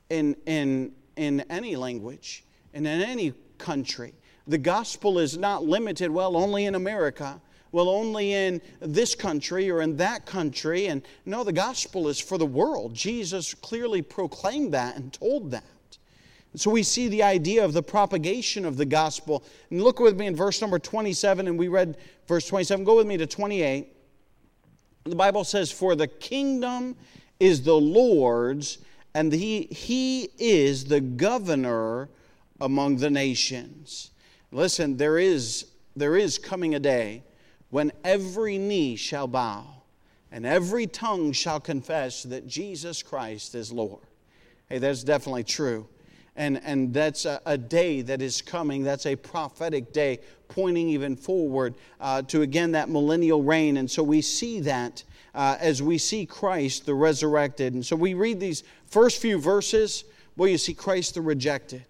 in, 0.09 0.35
in, 0.47 0.93
in 1.17 1.41
any 1.51 1.77
language 1.77 2.45
and 2.73 2.87
in 2.87 3.03
any 3.03 3.35
country. 3.59 4.15
The 4.47 4.59
gospel 4.59 5.19
is 5.19 5.37
not 5.37 5.63
limited, 5.63 6.11
well, 6.11 6.35
only 6.35 6.65
in 6.65 6.75
America, 6.75 7.41
well, 7.73 7.91
only 7.91 8.33
in 8.33 8.63
this 8.81 9.15
country 9.15 9.71
or 9.71 9.83
in 9.83 9.99
that 9.99 10.25
country. 10.25 10.87
And 10.87 11.03
no, 11.27 11.45
the 11.45 11.53
gospel 11.53 12.09
is 12.09 12.19
for 12.19 12.39
the 12.39 12.47
world. 12.47 12.95
Jesus 12.95 13.53
clearly 13.53 14.01
proclaimed 14.01 14.73
that 14.73 14.97
and 14.97 15.13
told 15.13 15.51
that. 15.51 15.65
So 16.57 16.71
we 16.71 16.83
see 16.83 17.07
the 17.07 17.23
idea 17.23 17.65
of 17.65 17.75
the 17.75 17.83
propagation 17.83 18.65
of 18.65 18.77
the 18.77 18.87
gospel. 18.87 19.45
And 19.71 19.83
look 19.83 20.01
with 20.01 20.19
me 20.19 20.27
in 20.27 20.35
verse 20.35 20.61
number 20.61 20.81
27, 20.81 21.47
and 21.47 21.57
we 21.57 21.69
read 21.69 21.99
verse 22.27 22.47
27. 22.49 22.85
Go 22.85 22.97
with 22.97 23.07
me 23.07 23.19
to 23.19 23.27
28. 23.27 23.95
The 25.05 25.17
Bible 25.17 25.45
says, 25.45 25.73
For 25.73 25.95
the 25.95 26.09
kingdom 26.09 26.97
is 27.39 27.63
the 27.63 27.75
Lord's, 27.75 28.79
and 29.15 29.33
he, 29.33 29.63
he 29.71 30.29
is 30.39 30.85
the 30.85 31.01
governor 31.01 32.09
among 32.61 32.97
the 32.97 33.11
nations. 33.11 34.11
Listen, 34.53 34.97
there 34.97 35.19
is, 35.19 35.67
there 35.97 36.17
is 36.17 36.39
coming 36.39 36.75
a 36.75 36.81
day 36.81 37.23
when 37.71 37.93
every 38.05 38.59
knee 38.59 38.97
shall 38.97 39.27
bow 39.27 39.65
and 40.33 40.47
every 40.47 40.87
tongue 40.87 41.33
shall 41.33 41.61
confess 41.61 42.23
that 42.25 42.47
Jesus 42.47 43.03
Christ 43.03 43.55
is 43.55 43.73
Lord. 43.73 44.03
Hey, 44.69 44.79
that's 44.79 45.03
definitely 45.03 45.45
true. 45.45 45.89
And, 46.41 46.59
and 46.65 46.95
that's 46.95 47.27
a, 47.27 47.39
a 47.45 47.59
day 47.59 48.01
that 48.01 48.23
is 48.23 48.41
coming. 48.41 48.83
That's 48.83 49.05
a 49.05 49.15
prophetic 49.15 49.93
day 49.93 50.21
pointing 50.49 50.89
even 50.89 51.15
forward 51.15 51.75
uh, 52.01 52.23
to, 52.23 52.41
again, 52.41 52.73
that 52.73 52.89
millennial 52.89 53.43
reign. 53.43 53.77
And 53.77 53.91
so 53.91 54.03
we 54.03 54.23
see 54.23 54.61
that 54.61 55.05
uh, 55.35 55.59
as 55.61 55.83
we 55.83 55.99
see 55.99 56.25
Christ 56.25 56.87
the 56.87 56.95
resurrected. 56.95 57.75
And 57.75 57.85
so 57.85 57.95
we 57.95 58.15
read 58.15 58.41
these 58.41 58.65
first 58.87 59.21
few 59.21 59.39
verses. 59.39 60.05
Well, 60.35 60.49
you 60.49 60.57
see 60.57 60.73
Christ 60.73 61.13
the 61.13 61.21
rejected. 61.21 61.85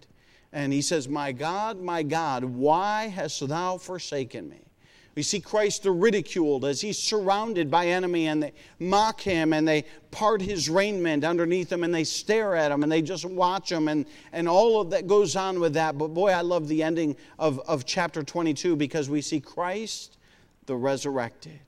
And 0.51 0.73
he 0.73 0.81
says, 0.81 1.07
My 1.07 1.31
God, 1.31 1.79
my 1.79 2.03
God, 2.03 2.43
why 2.43 3.07
hast 3.07 3.47
thou 3.47 3.77
forsaken 3.77 4.49
me? 4.49 4.65
We 5.13 5.23
see 5.23 5.41
Christ 5.41 5.83
the 5.83 5.91
ridiculed 5.91 6.63
as 6.63 6.79
he's 6.79 6.97
surrounded 6.97 7.69
by 7.69 7.87
enemy 7.87 8.27
and 8.27 8.41
they 8.41 8.53
mock 8.79 9.19
him 9.19 9.51
and 9.51 9.67
they 9.67 9.83
part 10.09 10.41
his 10.41 10.69
raiment 10.69 11.25
underneath 11.25 11.69
him 11.69 11.83
and 11.83 11.93
they 11.93 12.05
stare 12.05 12.55
at 12.55 12.71
him 12.71 12.83
and 12.83 12.91
they 12.91 13.01
just 13.01 13.25
watch 13.25 13.69
him 13.69 13.89
and, 13.89 14.05
and 14.31 14.47
all 14.47 14.79
of 14.79 14.89
that 14.91 15.07
goes 15.07 15.35
on 15.35 15.59
with 15.59 15.73
that. 15.73 15.97
But 15.97 16.09
boy, 16.09 16.29
I 16.29 16.41
love 16.41 16.69
the 16.69 16.81
ending 16.81 17.17
of, 17.37 17.59
of 17.67 17.85
chapter 17.85 18.23
22 18.23 18.77
because 18.77 19.09
we 19.09 19.21
see 19.21 19.41
Christ 19.41 20.17
the 20.65 20.77
resurrected. 20.77 21.59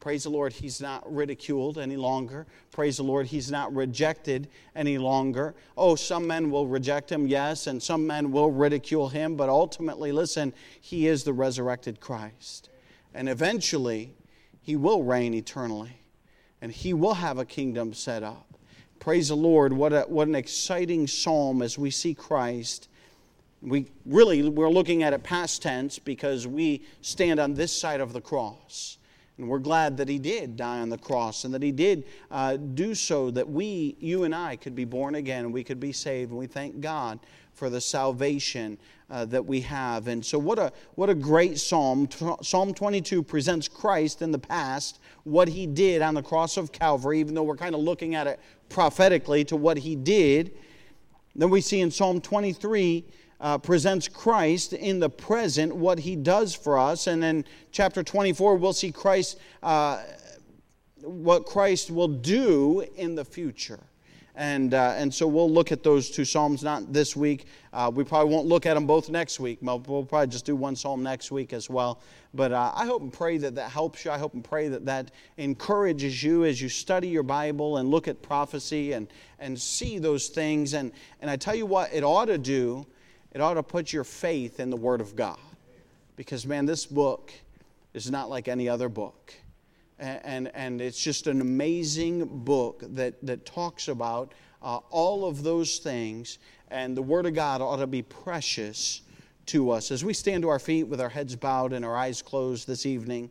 Praise 0.00 0.24
the 0.24 0.30
Lord, 0.30 0.54
he's 0.54 0.80
not 0.80 1.14
ridiculed 1.14 1.76
any 1.76 1.96
longer. 1.96 2.46
Praise 2.72 2.96
the 2.96 3.02
Lord, 3.02 3.26
he's 3.26 3.50
not 3.50 3.72
rejected 3.74 4.48
any 4.74 4.96
longer. 4.96 5.54
Oh, 5.76 5.94
some 5.94 6.26
men 6.26 6.50
will 6.50 6.66
reject 6.66 7.12
him, 7.12 7.26
yes, 7.26 7.66
and 7.66 7.82
some 7.82 8.06
men 8.06 8.32
will 8.32 8.50
ridicule 8.50 9.10
him, 9.10 9.36
but 9.36 9.50
ultimately, 9.50 10.10
listen, 10.10 10.54
he 10.80 11.06
is 11.06 11.22
the 11.22 11.34
resurrected 11.34 12.00
Christ. 12.00 12.69
And 13.14 13.28
eventually, 13.28 14.14
he 14.60 14.76
will 14.76 15.02
reign 15.02 15.34
eternally, 15.34 16.02
and 16.60 16.70
he 16.70 16.92
will 16.94 17.14
have 17.14 17.38
a 17.38 17.44
kingdom 17.44 17.92
set 17.92 18.22
up. 18.22 18.46
Praise 18.98 19.28
the 19.28 19.36
Lord. 19.36 19.72
What, 19.72 19.92
a, 19.92 20.02
what 20.02 20.28
an 20.28 20.34
exciting 20.34 21.06
psalm 21.06 21.62
as 21.62 21.78
we 21.78 21.90
see 21.90 22.14
Christ. 22.14 22.88
We 23.62 23.86
really, 24.04 24.48
we're 24.48 24.68
looking 24.68 25.02
at 25.02 25.12
it 25.12 25.22
past 25.22 25.62
tense 25.62 25.98
because 25.98 26.46
we 26.46 26.82
stand 27.00 27.40
on 27.40 27.54
this 27.54 27.76
side 27.76 28.00
of 28.00 28.12
the 28.12 28.20
cross. 28.20 28.98
And 29.38 29.48
we're 29.48 29.58
glad 29.58 29.96
that 29.96 30.08
he 30.08 30.18
did 30.18 30.58
die 30.58 30.80
on 30.80 30.90
the 30.90 30.98
cross 30.98 31.44
and 31.44 31.54
that 31.54 31.62
he 31.62 31.72
did 31.72 32.04
uh, 32.30 32.58
do 32.58 32.94
so 32.94 33.30
that 33.30 33.48
we, 33.48 33.96
you 33.98 34.24
and 34.24 34.34
I, 34.34 34.56
could 34.56 34.74
be 34.74 34.84
born 34.84 35.14
again 35.14 35.46
and 35.46 35.54
we 35.54 35.64
could 35.64 35.80
be 35.80 35.92
saved. 35.92 36.30
And 36.30 36.38
we 36.38 36.46
thank 36.46 36.80
God 36.80 37.20
for 37.54 37.70
the 37.70 37.80
salvation 37.80 38.78
uh, 39.10 39.24
that 39.26 39.44
we 39.44 39.60
have. 39.62 40.06
And 40.06 40.24
so, 40.24 40.38
what 40.38 40.58
a, 40.58 40.72
what 40.94 41.10
a 41.10 41.14
great 41.14 41.58
psalm. 41.58 42.08
Psalm 42.42 42.72
22 42.72 43.22
presents 43.22 43.68
Christ 43.68 44.22
in 44.22 44.30
the 44.30 44.38
past, 44.38 45.00
what 45.24 45.48
he 45.48 45.66
did 45.66 46.02
on 46.02 46.14
the 46.14 46.22
cross 46.22 46.56
of 46.56 46.72
Calvary, 46.72 47.20
even 47.20 47.34
though 47.34 47.42
we're 47.42 47.56
kind 47.56 47.74
of 47.74 47.80
looking 47.80 48.14
at 48.14 48.26
it 48.26 48.40
prophetically 48.68 49.44
to 49.44 49.56
what 49.56 49.76
he 49.78 49.96
did. 49.96 50.52
Then 51.34 51.50
we 51.50 51.60
see 51.60 51.80
in 51.80 51.90
Psalm 51.90 52.20
23 52.20 53.04
uh, 53.40 53.58
presents 53.58 54.06
Christ 54.06 54.72
in 54.72 55.00
the 55.00 55.10
present, 55.10 55.74
what 55.74 55.98
he 55.98 56.14
does 56.14 56.54
for 56.54 56.78
us. 56.78 57.06
And 57.06 57.22
then 57.22 57.44
chapter 57.72 58.02
24, 58.02 58.56
we'll 58.56 58.72
see 58.72 58.92
Christ, 58.92 59.38
uh, 59.62 60.02
what 61.02 61.46
Christ 61.46 61.90
will 61.90 62.08
do 62.08 62.86
in 62.96 63.14
the 63.14 63.24
future. 63.24 63.80
And, 64.36 64.74
uh, 64.74 64.94
and 64.96 65.12
so 65.12 65.26
we'll 65.26 65.50
look 65.50 65.72
at 65.72 65.82
those 65.82 66.10
two 66.10 66.24
Psalms, 66.24 66.62
not 66.62 66.92
this 66.92 67.16
week. 67.16 67.46
Uh, 67.72 67.90
we 67.92 68.04
probably 68.04 68.32
won't 68.32 68.46
look 68.46 68.64
at 68.64 68.74
them 68.74 68.86
both 68.86 69.10
next 69.10 69.40
week. 69.40 69.58
We'll, 69.60 69.80
probably 69.80 70.26
just 70.28 70.46
do 70.46 70.56
one 70.56 70.76
Psalm 70.76 71.02
next 71.02 71.30
week 71.30 71.52
as 71.52 71.68
well. 71.68 72.00
But 72.32 72.52
uh, 72.52 72.72
I 72.74 72.86
hope 72.86 73.02
and 73.02 73.12
pray 73.12 73.38
that 73.38 73.54
that 73.56 73.70
helps 73.70 74.04
you. 74.04 74.10
I 74.10 74.18
hope 74.18 74.34
and 74.34 74.44
pray 74.44 74.68
that 74.68 74.86
that 74.86 75.10
encourages 75.36 76.22
you 76.22 76.44
as 76.44 76.60
you 76.60 76.68
study 76.68 77.08
your 77.08 77.22
Bible 77.22 77.78
and 77.78 77.90
look 77.90 78.08
at 78.08 78.22
prophecy 78.22 78.92
and, 78.92 79.08
and 79.38 79.60
see 79.60 79.98
those 79.98 80.28
things. 80.28 80.74
And, 80.74 80.92
and 81.20 81.30
I 81.30 81.36
tell 81.36 81.54
you 81.54 81.66
what, 81.66 81.92
it 81.92 82.04
ought 82.04 82.26
to 82.26 82.38
do 82.38 82.86
it 83.32 83.40
ought 83.40 83.54
to 83.54 83.62
put 83.62 83.92
your 83.92 84.04
faith 84.04 84.58
in 84.60 84.70
the 84.70 84.76
Word 84.76 85.00
of 85.00 85.14
God. 85.14 85.38
Because, 86.16 86.46
man, 86.46 86.66
this 86.66 86.84
book 86.84 87.32
is 87.94 88.10
not 88.10 88.28
like 88.28 88.48
any 88.48 88.68
other 88.68 88.88
book. 88.88 89.34
And, 90.00 90.50
and, 90.54 90.80
it's 90.80 90.98
just 90.98 91.26
an 91.26 91.42
amazing 91.42 92.24
book 92.44 92.82
that, 92.94 93.14
that 93.24 93.44
talks 93.44 93.88
about 93.88 94.32
uh, 94.62 94.78
all 94.88 95.26
of 95.26 95.42
those 95.42 95.78
things. 95.78 96.38
And 96.70 96.96
the 96.96 97.02
Word 97.02 97.26
of 97.26 97.34
God 97.34 97.60
ought 97.60 97.76
to 97.76 97.86
be 97.86 98.00
precious 98.00 99.02
to 99.46 99.70
us. 99.70 99.90
As 99.90 100.02
we 100.02 100.14
stand 100.14 100.42
to 100.42 100.48
our 100.48 100.58
feet 100.58 100.84
with 100.84 101.00
our 101.00 101.08
heads 101.08 101.36
bowed 101.36 101.74
and 101.74 101.84
our 101.84 101.96
eyes 101.96 102.22
closed 102.22 102.66
this 102.66 102.86
evening, 102.86 103.30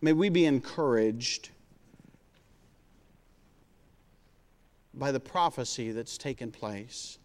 may 0.00 0.12
we 0.12 0.28
be 0.28 0.44
encouraged 0.44 1.50
by 4.94 5.10
the 5.10 5.20
prophecy 5.20 5.92
that's 5.92 6.18
taken 6.18 6.52
place. 6.52 7.18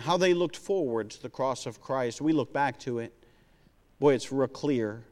How 0.00 0.16
they 0.16 0.32
looked 0.32 0.56
forward 0.56 1.10
to 1.10 1.22
the 1.22 1.28
cross 1.28 1.66
of 1.66 1.80
Christ. 1.80 2.20
We 2.20 2.32
look 2.32 2.52
back 2.52 2.78
to 2.80 3.00
it. 3.00 3.12
Boy, 3.98 4.14
it's 4.14 4.32
real 4.32 4.48
clear 4.48 5.04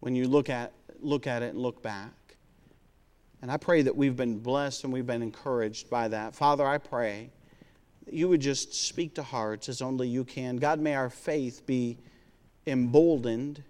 when 0.00 0.14
you 0.14 0.26
look 0.26 0.48
at, 0.48 0.72
look 1.00 1.26
at 1.26 1.42
it 1.42 1.50
and 1.50 1.58
look 1.58 1.82
back. 1.82 2.12
And 3.42 3.50
I 3.50 3.58
pray 3.58 3.82
that 3.82 3.94
we've 3.94 4.16
been 4.16 4.38
blessed 4.38 4.84
and 4.84 4.92
we've 4.92 5.06
been 5.06 5.22
encouraged 5.22 5.90
by 5.90 6.08
that. 6.08 6.34
Father, 6.34 6.66
I 6.66 6.78
pray 6.78 7.30
that 8.06 8.14
you 8.14 8.28
would 8.28 8.40
just 8.40 8.74
speak 8.74 9.14
to 9.16 9.22
hearts 9.22 9.68
as 9.68 9.82
only 9.82 10.08
you 10.08 10.24
can. 10.24 10.56
God, 10.56 10.80
may 10.80 10.94
our 10.94 11.10
faith 11.10 11.66
be 11.66 11.98
emboldened. 12.66 13.62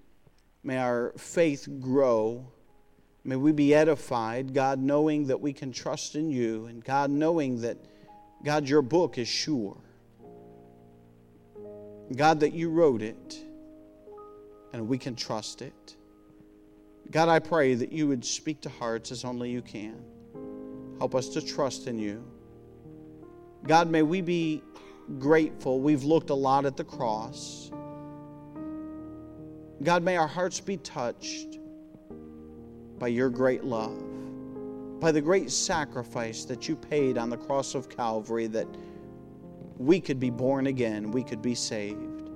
May 0.62 0.78
our 0.78 1.12
faith 1.18 1.68
grow. 1.80 2.46
May 3.24 3.36
we 3.36 3.50
be 3.50 3.74
edified, 3.74 4.54
God, 4.54 4.78
knowing 4.78 5.26
that 5.26 5.40
we 5.40 5.52
can 5.52 5.72
trust 5.72 6.14
in 6.14 6.30
you, 6.30 6.66
and 6.66 6.84
God, 6.84 7.10
knowing 7.10 7.60
that, 7.62 7.76
God, 8.44 8.68
your 8.68 8.82
book 8.82 9.18
is 9.18 9.26
sure. 9.26 9.76
God, 12.14 12.40
that 12.40 12.52
you 12.52 12.70
wrote 12.70 13.02
it, 13.02 13.36
and 14.72 14.88
we 14.88 14.98
can 14.98 15.16
trust 15.16 15.62
it. 15.62 15.96
God, 17.10 17.28
I 17.28 17.38
pray 17.38 17.74
that 17.74 17.92
you 17.92 18.06
would 18.08 18.24
speak 18.24 18.60
to 18.62 18.68
hearts 18.68 19.10
as 19.10 19.24
only 19.24 19.50
you 19.50 19.62
can. 19.62 20.02
Help 20.98 21.14
us 21.14 21.28
to 21.30 21.40
trust 21.40 21.86
in 21.86 21.98
you. 21.98 22.24
God, 23.66 23.90
may 23.90 24.02
we 24.02 24.20
be 24.20 24.62
grateful. 25.18 25.80
We've 25.80 26.04
looked 26.04 26.30
a 26.30 26.34
lot 26.34 26.64
at 26.64 26.76
the 26.76 26.84
cross. 26.84 27.70
God, 29.82 30.02
may 30.02 30.16
our 30.16 30.26
hearts 30.26 30.60
be 30.60 30.76
touched 30.78 31.58
by 32.98 33.08
your 33.08 33.28
great 33.28 33.64
love, 33.64 34.02
by 35.00 35.12
the 35.12 35.20
great 35.20 35.50
sacrifice 35.50 36.44
that 36.46 36.68
you 36.68 36.76
paid 36.76 37.18
on 37.18 37.30
the 37.30 37.36
cross 37.36 37.74
of 37.74 37.88
Calvary 37.88 38.46
that 38.46 38.66
we 39.78 40.00
could 40.00 40.18
be 40.18 40.30
born 40.30 40.66
again, 40.66 41.10
we 41.10 41.22
could 41.22 41.42
be 41.42 41.54
saved. 41.54 42.30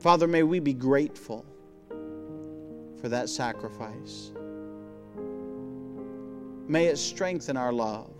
Father, 0.00 0.26
may 0.26 0.42
we 0.42 0.60
be 0.60 0.72
grateful 0.72 1.44
for 3.00 3.08
that 3.08 3.28
sacrifice. 3.28 4.32
May 6.68 6.86
it 6.86 6.98
strengthen 6.98 7.56
our 7.56 7.72
love. 7.72 8.14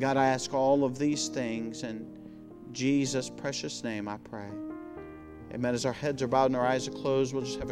God, 0.00 0.16
I 0.16 0.26
ask 0.26 0.54
all 0.54 0.84
of 0.84 0.98
these 0.98 1.28
things 1.28 1.82
in 1.82 2.06
Jesus' 2.72 3.28
precious 3.28 3.84
name, 3.84 4.08
I 4.08 4.16
pray. 4.16 4.48
Amen. 5.52 5.74
As 5.74 5.84
our 5.84 5.92
heads 5.92 6.22
are 6.22 6.28
bowed 6.28 6.46
and 6.46 6.56
our 6.56 6.66
eyes 6.66 6.88
are 6.88 6.92
closed, 6.92 7.34
we'll 7.34 7.44
just 7.44 7.58
have 7.58 7.68